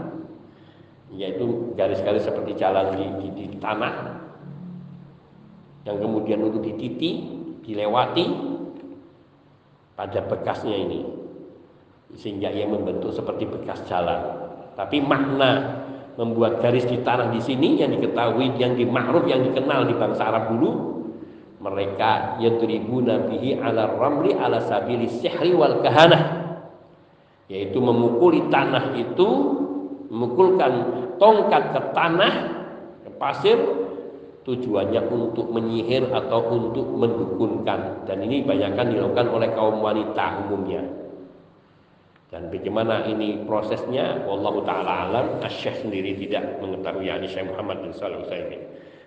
yaitu 1.15 1.71
garis-garis 1.79 2.27
seperti 2.27 2.59
jalan 2.59 2.99
di, 2.99 3.05
di, 3.23 3.27
di 3.47 3.57
tanah 3.63 4.19
yang 5.87 5.97
kemudian 6.03 6.43
untuk 6.43 6.67
dititi 6.67 7.39
dilewati 7.63 8.25
pada 9.95 10.19
bekasnya 10.27 10.75
ini 10.75 11.01
sehingga 12.19 12.51
ia 12.51 12.67
membentuk 12.67 13.15
seperti 13.15 13.47
bekas 13.47 13.83
jalan 13.87 14.46
tapi 14.77 15.01
makna 15.01 15.81
membuat 16.21 16.61
garis 16.61 16.85
di 16.85 17.01
tanah 17.01 17.33
di 17.33 17.41
sini 17.41 17.81
yang 17.81 17.89
diketahui 17.97 18.53
yang 18.61 18.77
dimakruf 18.77 19.25
yang 19.25 19.41
dikenal 19.41 19.89
di 19.89 19.97
bangsa 19.97 20.29
Arab 20.29 20.53
dulu 20.53 20.71
mereka 21.57 22.37
yadribuna 22.37 23.25
bihi 23.25 23.57
ala 23.57 23.89
ramli 23.89 24.37
ala 24.37 24.61
sabili 24.61 25.09
sihri 25.09 25.57
wal 25.57 25.81
kahanah 25.81 26.45
yaitu 27.49 27.81
memukuli 27.81 28.45
tanah 28.53 28.93
itu 28.93 29.27
memukulkan 30.13 30.71
tongkat 31.17 31.73
ke 31.73 31.81
tanah 31.97 32.33
ke 33.01 33.09
pasir 33.17 33.57
tujuannya 34.45 35.01
untuk 35.11 35.51
menyihir 35.51 36.07
atau 36.07 36.39
untuk 36.55 36.87
mendukunkan. 36.95 38.07
Dan 38.07 38.23
ini 38.23 38.47
banyakkan 38.47 38.95
dilakukan 38.95 39.27
oleh 39.27 39.51
kaum 39.51 39.83
wanita 39.83 40.47
umumnya 40.47 41.06
dan 42.27 42.51
bagaimana 42.51 43.07
ini 43.07 43.47
prosesnya? 43.47 44.27
Wallahu 44.27 44.67
taala 44.67 45.07
alam. 45.07 45.25
Asyikh 45.39 45.87
sendiri 45.87 46.19
tidak 46.19 46.59
mengetahui 46.59 47.07
yakni 47.07 47.31
Syekh 47.31 47.47
Muhammad 47.47 47.87
bin 47.87 47.95
Shalih 47.95 48.27
Utsaimin. 48.27 48.61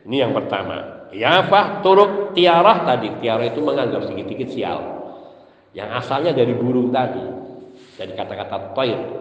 Ini 0.08 0.16
yang 0.24 0.32
pertama. 0.32 1.08
Yafah 1.12 1.84
turuk 1.84 2.32
tiarah 2.32 2.88
tadi. 2.88 3.12
Tiarah 3.20 3.44
itu 3.44 3.60
menganggap 3.60 4.08
sedikit-sedikit 4.08 4.48
sial. 4.56 4.80
Yang 5.76 5.90
asalnya 6.00 6.32
dari 6.32 6.56
burung 6.56 6.88
tadi. 6.88 7.20
Dari 8.00 8.12
kata-kata 8.16 8.72
toir 8.72 9.20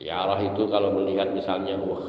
tiarah 0.00 0.40
itu 0.40 0.64
kalau 0.72 0.96
melihat 0.96 1.28
misalnya 1.28 1.76
wah 1.76 2.04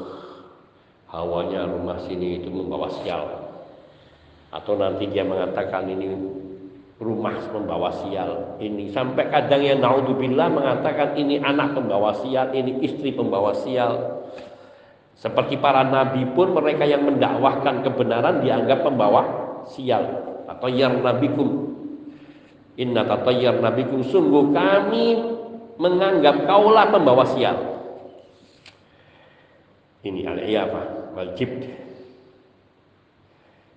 hawanya 1.12 1.68
rumah 1.68 2.00
sini 2.08 2.40
itu 2.40 2.48
membawa 2.48 2.88
sial. 3.00 3.52
Atau 4.48 4.80
nanti 4.80 5.08
dia 5.12 5.24
mengatakan 5.24 5.88
ini 5.92 6.08
rumah 7.02 7.34
membawa 7.50 7.90
sial 8.06 8.56
ini. 8.62 8.94
Sampai 8.94 9.26
kadang 9.28 9.60
yang 9.60 9.82
naudzubillah 9.82 10.48
mengatakan 10.54 11.18
ini 11.18 11.42
anak 11.42 11.74
pembawa 11.74 12.14
sial 12.22 12.54
ini 12.54 12.78
istri 12.86 13.10
pembawa 13.10 13.52
sial. 13.58 14.22
Seperti 15.18 15.58
para 15.58 15.82
nabi 15.86 16.26
pun 16.34 16.54
mereka 16.54 16.86
yang 16.86 17.06
mendakwahkan 17.06 17.82
kebenaran 17.82 18.42
dianggap 18.42 18.86
pembawa 18.86 19.22
sial. 19.66 20.30
Atau 20.46 20.70
yar 20.70 20.94
nabikum. 20.94 21.74
Inna 22.78 23.04
tatayyar 23.04 23.60
nabikum. 23.60 24.06
Sungguh 24.06 24.54
kami 24.54 25.18
menganggap 25.76 26.46
kaulah 26.46 26.88
pembawa 26.88 27.26
sial. 27.34 27.58
Ini 30.02 30.26
al-iyafah 30.26 31.14
wal 31.14 31.30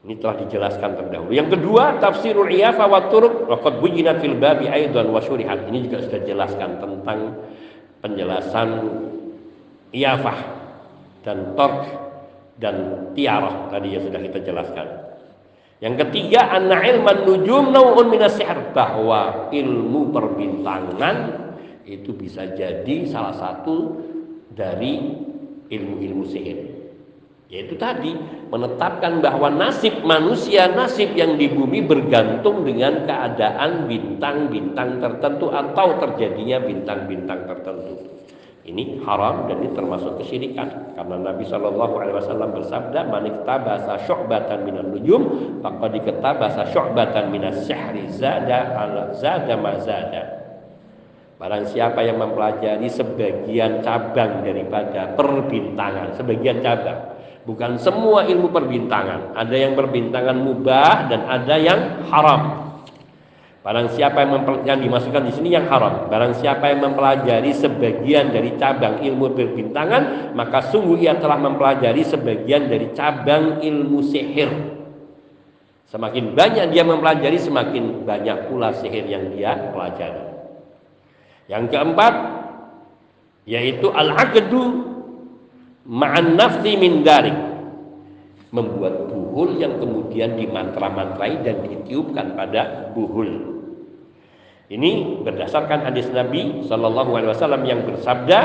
ini 0.05 0.21
telah 0.21 0.37
dijelaskan 0.45 1.01
terdahulu. 1.01 1.33
Yang 1.33 1.57
kedua, 1.57 1.97
tafsirul 1.97 2.53
iyafa 2.53 2.85
wa 2.85 3.09
turuq 3.09 3.49
waqad 3.49 3.81
bujinat 3.81 4.21
fil 4.21 4.37
babi 4.37 4.69
aidan 4.69 5.09
wa 5.09 5.17
syurihat. 5.17 5.65
Ini 5.65 5.89
juga 5.89 6.05
sudah 6.05 6.21
jelaskan 6.21 6.77
tentang 6.77 7.41
penjelasan 8.05 8.69
iyafah 9.89 10.39
dan 11.25 11.57
tork 11.57 11.89
dan 12.61 13.09
tiarah 13.17 13.65
tadi 13.73 13.97
yang 13.97 14.05
sudah 14.05 14.21
kita 14.21 14.39
jelaskan. 14.45 14.87
Yang 15.81 16.07
ketiga, 16.07 16.53
anna 16.53 16.85
ilman 16.85 17.25
nujum 17.25 17.73
nau'un 17.73 18.05
minas 18.05 18.37
sihr 18.37 18.61
bahwa 18.77 19.49
ilmu 19.49 20.13
perbintangan 20.13 21.17
itu 21.89 22.13
bisa 22.13 22.45
jadi 22.53 23.09
salah 23.09 23.33
satu 23.33 24.05
dari 24.53 25.17
ilmu-ilmu 25.73 26.23
sihir. 26.29 26.74
Yaitu 27.45 27.77
tadi 27.77 28.09
menetapkan 28.49 29.21
bahwa 29.21 29.53
nasib 29.53 30.01
manusia, 30.01 30.65
nasib 30.73 31.13
yang 31.13 31.37
di 31.37 31.45
bumi 31.45 31.85
bergantung 31.85 32.65
dengan 32.65 33.05
keadaan 33.05 33.85
bintang-bintang 33.85 34.97
tertentu 34.97 35.53
atau 35.53 36.01
terjadinya 36.01 36.57
bintang-bintang 36.65 37.45
tertentu. 37.45 38.15
Ini 38.65 39.05
haram 39.05 39.45
dan 39.45 39.61
ini 39.61 39.77
termasuk 39.77 40.17
kesyirikan 40.25 40.97
karena 40.97 41.21
Nabi 41.21 41.45
Shallallahu 41.45 42.01
Alaihi 42.01 42.17
Wasallam 42.17 42.49
bersabda 42.49 43.13
manikta 43.13 43.61
bahasa 43.61 43.93
syu'batan 44.09 44.65
minan 44.65 44.89
nujum 44.89 45.21
maka 45.61 45.85
diketa 45.85 46.33
bahasa 46.33 46.73
syu'batan 46.73 47.29
minas 47.29 47.61
syahri 47.69 48.09
zada 48.09 48.73
ala 48.73 49.13
zada 49.13 49.53
mazada 49.53 50.35
Barang 51.35 51.67
siapa 51.67 51.99
yang 51.99 52.15
mempelajari 52.17 52.87
sebagian 52.87 53.83
cabang 53.83 54.39
daripada 54.47 55.13
perbintangan, 55.19 56.15
sebagian 56.15 56.63
cabang, 56.63 57.14
Bukan 57.45 57.77
semua 57.77 58.25
ilmu 58.25 58.49
perbintangan. 58.49 59.37
Ada 59.37 59.53
yang 59.53 59.77
perbintangan 59.77 60.33
mubah 60.33 61.13
dan 61.13 61.29
ada 61.29 61.55
yang 61.61 61.79
haram. 62.09 62.65
Barang 63.61 63.89
siapa 63.93 64.21
yang, 64.21 64.45
yang 64.65 64.77
dimasukkan 64.81 65.25
di 65.29 65.33
sini 65.33 65.49
yang 65.53 65.65
haram. 65.69 66.09
Barang 66.09 66.37
siapa 66.37 66.69
yang 66.73 66.85
mempelajari 66.85 67.49
sebagian 67.53 68.29
dari 68.29 68.57
cabang 68.57 69.01
ilmu 69.01 69.33
perbintangan, 69.33 70.33
maka 70.37 70.69
sungguh 70.69 71.01
ia 71.01 71.17
telah 71.17 71.37
mempelajari 71.37 72.01
sebagian 72.05 72.69
dari 72.69 72.93
cabang 72.93 73.61
ilmu 73.61 74.05
sihir. 74.05 74.49
Semakin 75.89 76.37
banyak 76.37 76.73
dia 76.73 76.81
mempelajari, 76.85 77.37
semakin 77.41 78.05
banyak 78.05 78.49
pula 78.49 78.73
sihir 78.73 79.05
yang 79.05 79.33
dia 79.33 79.73
pelajari. 79.73 80.33
Yang 81.45 81.77
keempat, 81.77 82.13
yaitu 83.49 83.89
al-aqdu 83.93 84.61
ma'an 85.85 86.33
nafsi 86.33 86.73
min 86.81 87.05
darik 87.05 87.37
membuat 88.49 89.05
buhul 89.11 89.61
yang 89.61 89.77
kemudian 89.77 90.33
dimantra-mantrai 90.33 91.43
dan 91.45 91.61
ditiupkan 91.61 92.33
pada 92.33 92.89
buhul. 92.95 93.53
Ini 94.65 95.21
berdasarkan 95.21 95.85
hadis 95.85 96.09
Nabi 96.09 96.65
Shallallahu 96.65 97.13
Alaihi 97.13 97.31
Wasallam 97.37 97.63
yang 97.69 97.85
bersabda 97.85 98.39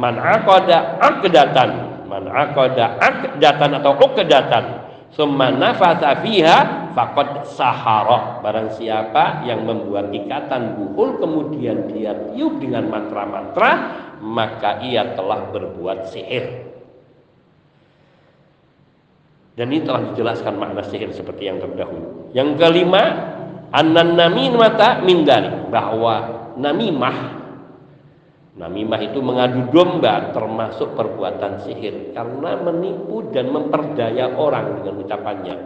man 0.00 0.16
aqada 0.16 0.96
aqdatan 1.04 1.70
man 2.08 2.24
aqada 2.32 2.96
aqdatan 2.96 3.76
atau 3.76 3.92
uqdatan 4.00 4.64
summa 5.12 5.52
nafatha 5.52 6.24
fiha 6.24 6.88
faqad 6.96 7.44
sahara. 7.44 8.40
Barang 8.40 8.72
siapa 8.72 9.44
yang 9.44 9.68
membuat 9.68 10.08
ikatan 10.16 10.80
buhul 10.80 11.20
kemudian 11.20 11.92
dia 11.92 12.16
tiup 12.32 12.56
dengan 12.56 12.88
mantra-mantra 12.88 14.00
maka 14.24 14.80
ia 14.80 15.12
telah 15.12 15.52
berbuat 15.52 16.08
sihir 16.08 16.75
dan 19.56 19.72
ini 19.72 19.88
telah 19.88 20.12
dijelaskan 20.12 20.54
makna 20.60 20.84
sihir 20.84 21.08
seperti 21.16 21.48
yang 21.48 21.56
terdahulu. 21.56 22.28
Yang 22.36 22.60
kelima, 22.60 23.02
anan 23.72 24.12
mata 24.52 25.00
min 25.00 25.24
bahwa 25.72 26.14
namimah 26.60 27.36
Namimah 28.56 29.00
itu 29.04 29.20
mengadu 29.20 29.68
domba 29.68 30.32
termasuk 30.32 30.96
perbuatan 30.96 31.60
sihir. 31.68 32.16
Karena 32.16 32.56
menipu 32.56 33.28
dan 33.28 33.52
memperdaya 33.52 34.32
orang 34.32 34.80
dengan 34.80 35.04
ucapannya. 35.04 35.56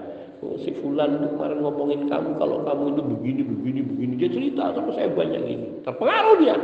Oh, 0.42 0.58
si 0.58 0.74
fulan 0.82 1.22
kemarin 1.22 1.62
ngomongin 1.62 2.10
kamu 2.10 2.34
kalau 2.34 2.66
kamu 2.66 2.84
itu 2.90 3.02
begini 3.14 3.42
begini 3.46 3.80
begini. 3.86 4.12
Dia 4.18 4.30
cerita 4.34 4.74
sama 4.74 4.90
saya 4.98 5.06
banyak 5.06 5.42
ini. 5.46 5.66
Terpengaruh 5.86 6.34
dia. 6.42 6.56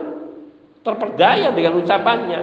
Terperdaya 0.83 1.55
dengan 1.55 1.79
ucapannya 1.79 2.41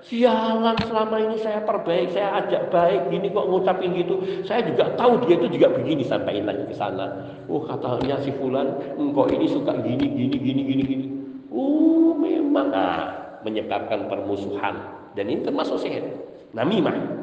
sialan 0.00 0.76
selama 0.88 1.16
ini 1.20 1.36
saya 1.40 1.60
perbaik, 1.64 2.12
saya 2.12 2.40
ajak 2.44 2.72
baik, 2.72 3.12
gini 3.12 3.28
kok 3.28 3.46
ngucapin 3.46 3.92
gitu. 3.96 4.20
Saya 4.48 4.64
juga 4.64 4.92
tahu 4.96 5.24
dia 5.24 5.36
itu 5.36 5.46
juga 5.60 5.68
begini 5.76 6.04
sampai 6.04 6.40
lagi 6.40 6.64
ke 6.64 6.74
sana. 6.74 7.28
Oh 7.46 7.60
katanya 7.64 8.16
si 8.24 8.32
Fulan, 8.36 8.96
engkau 8.96 9.28
ini 9.28 9.46
suka 9.46 9.76
gini, 9.80 10.06
gini, 10.08 10.36
gini, 10.36 10.62
gini, 10.64 10.82
gini. 10.84 11.06
Oh 11.52 12.16
memang 12.16 12.72
ah, 12.72 13.02
menyebabkan 13.44 14.08
permusuhan 14.08 14.74
dan 15.12 15.24
ini 15.28 15.44
termasuk 15.44 15.76
sihir. 15.80 16.04
Namimah. 16.50 17.20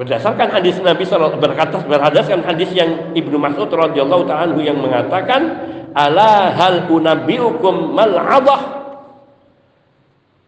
Berdasarkan 0.00 0.48
hadis 0.48 0.80
Nabi 0.80 1.04
berkata 1.36 1.76
berdasarkan 1.84 2.40
hadis 2.48 2.72
yang 2.72 3.12
Ibnu 3.12 3.36
Mas'ud 3.36 3.68
radhiyallahu 3.68 4.24
taala 4.24 4.56
yang 4.56 4.80
mengatakan 4.80 5.60
ala 5.92 6.56
hal 6.56 6.88
unabbiukum 6.88 7.92
mal 7.92 8.08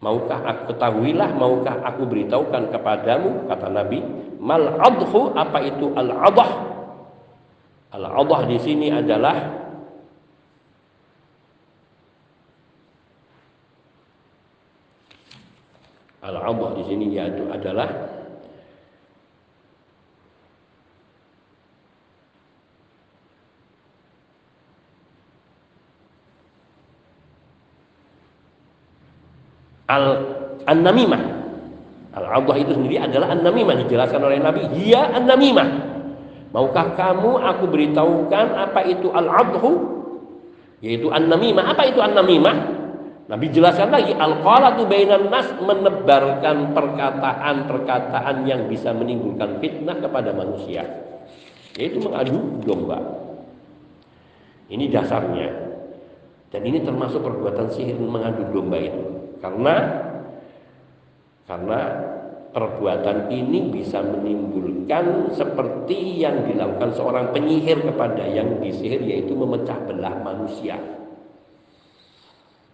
Maukah 0.03 0.43
aku 0.43 0.75
ketahuilah, 0.75 1.31
maukah 1.31 1.79
aku 1.79 2.03
beritahukan 2.03 2.75
kepadamu, 2.75 3.47
kata 3.47 3.71
Nabi, 3.71 4.03
mal 4.35 4.75
adhu 4.83 5.31
apa 5.31 5.63
itu 5.63 5.95
al 5.95 6.11
adah? 6.11 6.51
Al 7.95 8.03
adah 8.11 8.41
di 8.43 8.59
sini 8.59 8.91
adalah 8.91 9.63
al 16.19 16.35
adah 16.35 16.71
di 16.75 16.83
sini 16.83 17.05
yaitu 17.15 17.47
adalah 17.47 17.87
al 29.93 30.05
an-namimah. 30.65 31.21
Al-adhah 32.13 32.57
itu 32.61 32.71
sendiri 32.77 33.01
adalah 33.01 33.33
an-namimah 33.33 33.73
dijelaskan 33.85 34.21
oleh 34.21 34.37
Nabi. 34.37 34.69
Dia 34.77 35.13
an-namimah. 35.13 35.67
Maukah 36.53 36.93
kamu 36.93 37.41
aku 37.41 37.65
beritahukan 37.65 38.45
apa 38.53 38.85
itu 38.85 39.09
al-adhu? 39.09 39.71
Yaitu 40.85 41.09
an-namimah. 41.09 41.73
Apa 41.73 41.89
itu 41.89 41.97
an-namimah? 42.01 42.81
Nabi 43.23 43.49
jelaskan 43.49 43.89
lagi 43.89 44.13
al-qalatu 44.13 44.85
bainan 44.85 45.31
nas 45.31 45.47
menebarkan 45.57 46.75
perkataan-perkataan 46.75 48.45
yang 48.45 48.67
bisa 48.69 48.93
menimbulkan 48.93 49.57
fitnah 49.57 49.97
kepada 49.97 50.35
manusia. 50.37 50.85
Yaitu 51.73 51.97
mengadu 51.97 52.61
domba. 52.61 52.99
Ini 54.69 54.85
dasarnya. 54.93 55.49
Dan 56.53 56.61
ini 56.69 56.85
termasuk 56.85 57.25
perbuatan 57.25 57.73
sihir 57.73 57.97
mengadu 57.97 58.45
domba 58.53 58.77
itu. 58.77 59.22
Karena 59.43 59.75
karena 61.43 61.79
perbuatan 62.55 63.27
ini 63.27 63.75
bisa 63.75 63.99
menimbulkan 63.99 65.35
seperti 65.35 66.23
yang 66.23 66.47
dilakukan 66.47 66.95
seorang 66.95 67.35
penyihir 67.35 67.83
kepada 67.83 68.23
yang 68.23 68.63
disihir 68.63 69.03
yaitu 69.03 69.35
memecah 69.35 69.75
belah 69.83 70.15
manusia. 70.23 70.79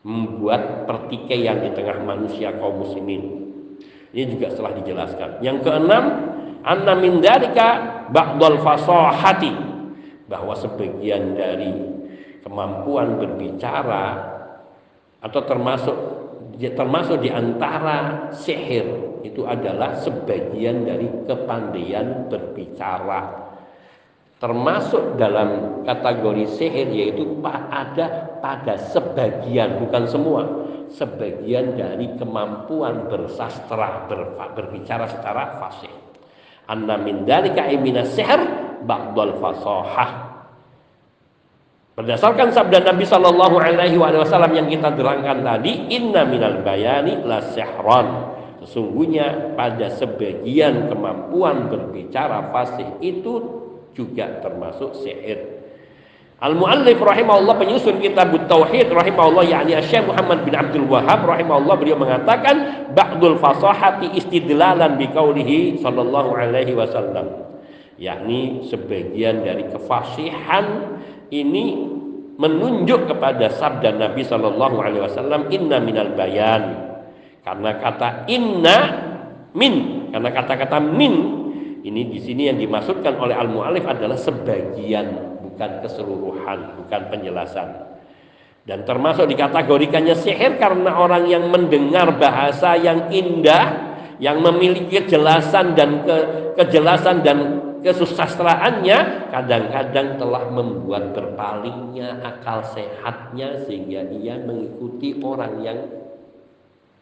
Membuat 0.05 0.85
pertikaian 0.85 1.65
di 1.65 1.73
tengah 1.73 2.05
manusia 2.05 2.53
kaum 2.55 2.85
muslimin. 2.85 3.49
Ini 4.13 4.29
juga 4.29 4.53
setelah 4.53 4.77
dijelaskan. 4.77 5.41
Yang 5.41 5.57
keenam 5.65 6.03
anna 6.61 6.93
min 6.93 7.19
dalika 7.19 7.67
ba'dal 8.13 8.61
fasahati. 8.61 9.53
Bahwa 10.29 10.53
sebagian 10.53 11.33
dari 11.33 11.73
kemampuan 12.45 13.17
berbicara 13.17 14.37
atau 15.19 15.41
termasuk 15.43 16.18
termasuk 16.67 17.23
di 17.23 17.31
antara 17.31 18.27
sihir 18.35 18.83
itu 19.23 19.47
adalah 19.47 19.95
sebagian 20.03 20.83
dari 20.83 21.07
kepandaian 21.23 22.27
berbicara. 22.27 23.47
Termasuk 24.39 25.19
dalam 25.19 25.83
kategori 25.83 26.59
sihir 26.59 26.87
yaitu 26.91 27.39
ada 27.43 28.35
pada 28.39 28.75
sebagian 28.91 29.83
bukan 29.83 30.03
semua 30.07 30.43
sebagian 30.91 31.75
dari 31.75 32.07
kemampuan 32.17 33.07
bersastra 33.07 34.07
ber, 34.07 34.35
berbicara 34.55 35.05
secara 35.11 35.59
fasih. 35.61 35.91
Anna 36.71 36.97
min 36.99 37.27
dalika 37.27 37.67
imina 37.67 38.05
sihr 38.07 38.39
ba'dal 38.83 39.37
fasahah 39.41 40.28
Berdasarkan 41.99 42.55
sabda 42.55 42.79
Nabi 42.87 43.03
Shallallahu 43.03 43.59
Alaihi 43.59 43.99
Wasallam 43.99 44.55
yang 44.55 44.71
kita 44.71 44.95
terangkan 44.95 45.43
tadi, 45.43 45.91
Inna 45.91 46.23
minal 46.23 46.63
bayani 46.63 47.19
la 47.27 47.43
sihran. 47.51 48.39
Sesungguhnya 48.63 49.51
pada 49.59 49.91
sebagian 49.91 50.87
kemampuan 50.87 51.67
berbicara 51.67 52.55
fasih 52.55 52.87
itu 53.03 53.33
juga 53.91 54.39
termasuk 54.39 54.95
sihir. 55.03 55.59
Al-Muallif 56.39 57.03
rahimahullah 57.03 57.59
penyusun 57.59 57.99
kitab 57.99 58.31
Tauhid 58.47 58.87
rahimahullah 58.95 59.43
yakni 59.43 59.75
Syekh 59.83 60.07
Muhammad 60.07 60.47
bin 60.47 60.55
Abdul 60.55 60.87
Wahab 60.87 61.27
rahimahullah 61.27 61.75
beliau 61.75 61.99
mengatakan 61.99 62.87
ba'dul 62.95 63.35
fasahati 63.43 64.15
istidlalan 64.15 64.95
biqaulihi 64.95 65.83
sallallahu 65.83 66.31
alaihi 66.31 66.79
wasallam 66.79 67.43
yakni 67.99 68.63
sebagian 68.71 69.43
dari 69.43 69.67
kefasihan 69.67 70.95
ini 71.29 71.97
menunjuk 72.39 73.11
kepada 73.11 73.51
sabda 73.51 73.99
Nabi 73.99 74.23
Shallallahu 74.23 74.77
Alaihi 74.79 75.03
Wasallam 75.03 75.51
Inna 75.51 75.77
minal 75.83 76.15
bayan. 76.15 76.87
Karena 77.43 77.71
kata 77.79 78.29
Inna 78.31 78.77
min 79.51 80.07
karena 80.13 80.29
kata-kata 80.29 80.77
min 80.79 81.13
ini 81.81 82.11
di 82.11 82.19
sini 82.21 82.51
yang 82.51 82.57
dimaksudkan 82.59 83.17
oleh 83.17 83.33
al 83.33 83.49
mualif 83.49 83.83
adalah 83.87 84.15
sebagian 84.19 85.39
bukan 85.43 85.83
keseluruhan 85.83 86.79
bukan 86.83 87.01
penjelasan. 87.11 87.89
Dan 88.67 88.85
termasuk 88.85 89.25
dikategorikannya 89.25 90.13
sihir 90.13 90.61
karena 90.61 90.93
orang 90.93 91.25
yang 91.25 91.49
mendengar 91.49 92.13
bahasa 92.21 92.77
yang 92.77 93.09
indah 93.09 93.89
yang 94.19 94.43
memiliki 94.43 94.99
kejelasan 94.99 95.73
dan 95.73 96.03
ke, 96.03 96.15
kejelasan 96.59 97.23
dan 97.23 97.37
kesusastraannya 97.83 99.29
kadang-kadang 99.31 100.19
telah 100.19 100.43
membuat 100.51 101.15
berpalingnya 101.15 102.19
akal 102.23 102.63
sehatnya 102.75 103.63
sehingga 103.63 104.03
ia 104.11 104.35
mengikuti 104.43 105.15
orang 105.23 105.63
yang 105.63 105.79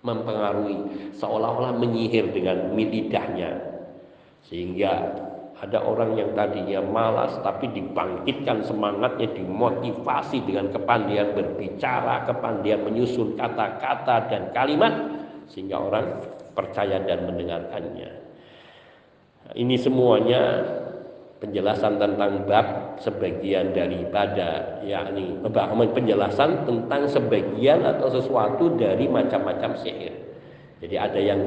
mempengaruhi 0.06 1.12
seolah-olah 1.18 1.74
menyihir 1.76 2.30
dengan 2.32 2.78
lidahnya 2.78 3.58
sehingga 4.46 4.94
ada 5.58 5.82
orang 5.82 6.14
yang 6.14 6.38
tadinya 6.38 6.86
malas 6.86 7.34
tapi 7.42 7.66
dibangkitkan 7.74 8.62
semangatnya 8.62 9.34
dimotivasi 9.34 10.46
dengan 10.46 10.70
kepandaian 10.70 11.34
berbicara 11.34 12.30
kepandaian 12.30 12.86
menyusun 12.86 13.34
kata-kata 13.34 14.30
dan 14.30 14.54
kalimat 14.54 14.94
sehingga 15.50 15.82
orang 15.82 16.06
percaya 16.54 17.02
dan 17.02 17.26
mendengarkannya 17.26 18.27
ini 19.56 19.80
semuanya 19.80 20.66
penjelasan 21.38 22.02
tentang 22.02 22.50
bab 22.50 22.98
sebagian 22.98 23.72
daripada 23.72 24.82
yakni 24.82 25.38
penjelasan 25.94 26.66
tentang 26.66 27.06
sebagian 27.06 27.86
atau 27.86 28.10
sesuatu 28.10 28.74
dari 28.74 29.06
macam-macam 29.06 29.78
sihir. 29.78 30.18
Jadi 30.82 30.96
ada 30.98 31.20
yang 31.22 31.46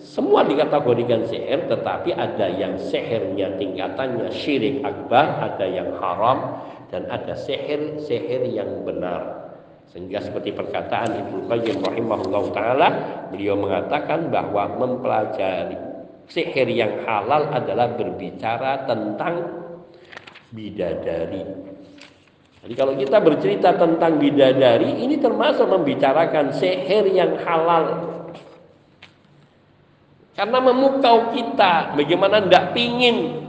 semua 0.00 0.44
dikategorikan 0.44 1.28
sihir 1.28 1.68
tetapi 1.68 2.16
ada 2.16 2.48
yang 2.48 2.80
sihirnya 2.80 3.56
tingkatannya 3.60 4.28
syirik 4.32 4.84
akbar, 4.84 5.52
ada 5.52 5.64
yang 5.68 5.96
haram 6.00 6.64
dan 6.88 7.04
ada 7.12 7.36
sihir-sihir 7.36 8.48
yang 8.52 8.84
benar. 8.84 9.52
Sehingga 9.86 10.18
seperti 10.18 10.50
perkataan 10.50 11.14
Ibnu 11.14 11.46
Qayyim 11.46 11.78
rahimahullah 11.78 12.44
taala 12.52 12.88
beliau 13.30 13.54
mengatakan 13.54 14.28
bahwa 14.34 14.76
mempelajari 14.76 15.85
Sihir 16.26 16.66
yang 16.66 17.06
halal 17.06 17.54
adalah 17.54 17.94
berbicara 17.94 18.82
tentang 18.86 19.46
bidadari. 20.50 21.42
Jadi 22.66 22.74
kalau 22.74 22.98
kita 22.98 23.22
bercerita 23.22 23.78
tentang 23.78 24.18
bidadari, 24.18 25.06
ini 25.06 25.22
termasuk 25.22 25.70
membicarakan 25.70 26.50
sihir 26.50 27.06
yang 27.14 27.38
halal. 27.46 28.10
Karena 30.34 30.58
memukau 30.58 31.30
kita, 31.30 31.94
bagaimana 31.94 32.42
tidak 32.42 32.74
pingin 32.74 33.46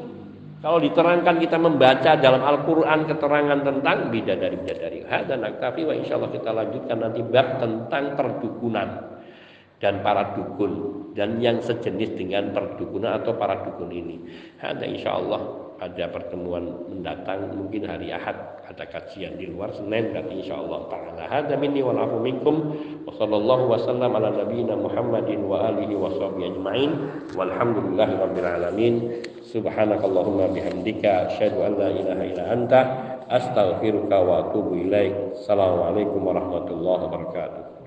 kalau 0.57 0.81
diterangkan 0.81 1.37
kita 1.37 1.57
membaca 1.61 2.17
dalam 2.17 2.41
Al-Quran 2.41 3.09
keterangan 3.09 3.59
tentang 3.61 4.09
bidadari-bidadari. 4.09 5.05
Dan 5.05 5.45
naktafi 5.45 5.85
insya 5.97 6.17
Allah 6.17 6.33
kita 6.33 6.49
lanjutkan 6.53 6.97
nanti 6.97 7.21
bab 7.25 7.61
tentang 7.61 8.17
perdukunan 8.17 9.16
dan 9.77 10.01
para 10.01 10.33
dukun 10.33 11.05
dan 11.13 11.41
yang 11.41 11.61
sejenis 11.61 12.17
dengan 12.17 12.53
perdukunan 12.53 13.17
atau 13.21 13.37
para 13.37 13.61
dukun 13.65 13.89
ini. 13.89 14.17
Ada 14.61 14.85
insya 14.85 15.17
Allah 15.17 15.67
ada 15.77 16.09
pertemuan 16.09 16.89
mendatang 16.89 17.53
mungkin 17.53 17.85
hari 17.85 18.09
Ahad 18.09 18.33
ada 18.65 18.83
kajian 18.89 19.37
di 19.37 19.45
luar 19.45 19.69
Senin 19.77 20.09
dan 20.09 20.25
insya 20.33 20.57
Allah 20.57 20.89
taala. 20.89 21.23
Hada 21.29 21.53
minni 21.53 21.85
wal 21.85 22.01
afu 22.01 22.17
minkum 22.17 22.73
wa 23.05 23.13
sallallahu 23.13 23.69
wasallam 23.69 24.09
ala 24.17 24.33
nabiyyina 24.33 24.73
Muhammadin 24.73 25.45
wa 25.45 25.69
alihi 25.69 25.93
wa 25.93 26.09
sahbihi 26.17 26.57
ajmain 26.57 26.91
walhamdulillahi 27.37 28.13
rabbil 28.17 28.49
alamin. 28.49 28.95
Subhanakallahumma 29.47 30.51
bihamdika 30.51 31.31
asyhadu 31.31 31.63
an 31.63 31.71
la 31.79 31.89
ilaha 31.93 32.23
illa 32.25 32.43
anta 32.51 32.79
astaghfiruka 33.29 34.17
wa 34.17 34.49
atubu 34.49 34.81
ilaik. 34.81 35.39
Assalamualaikum 35.39 36.19
warahmatullahi 36.25 37.01
wabarakatuh 37.05 37.66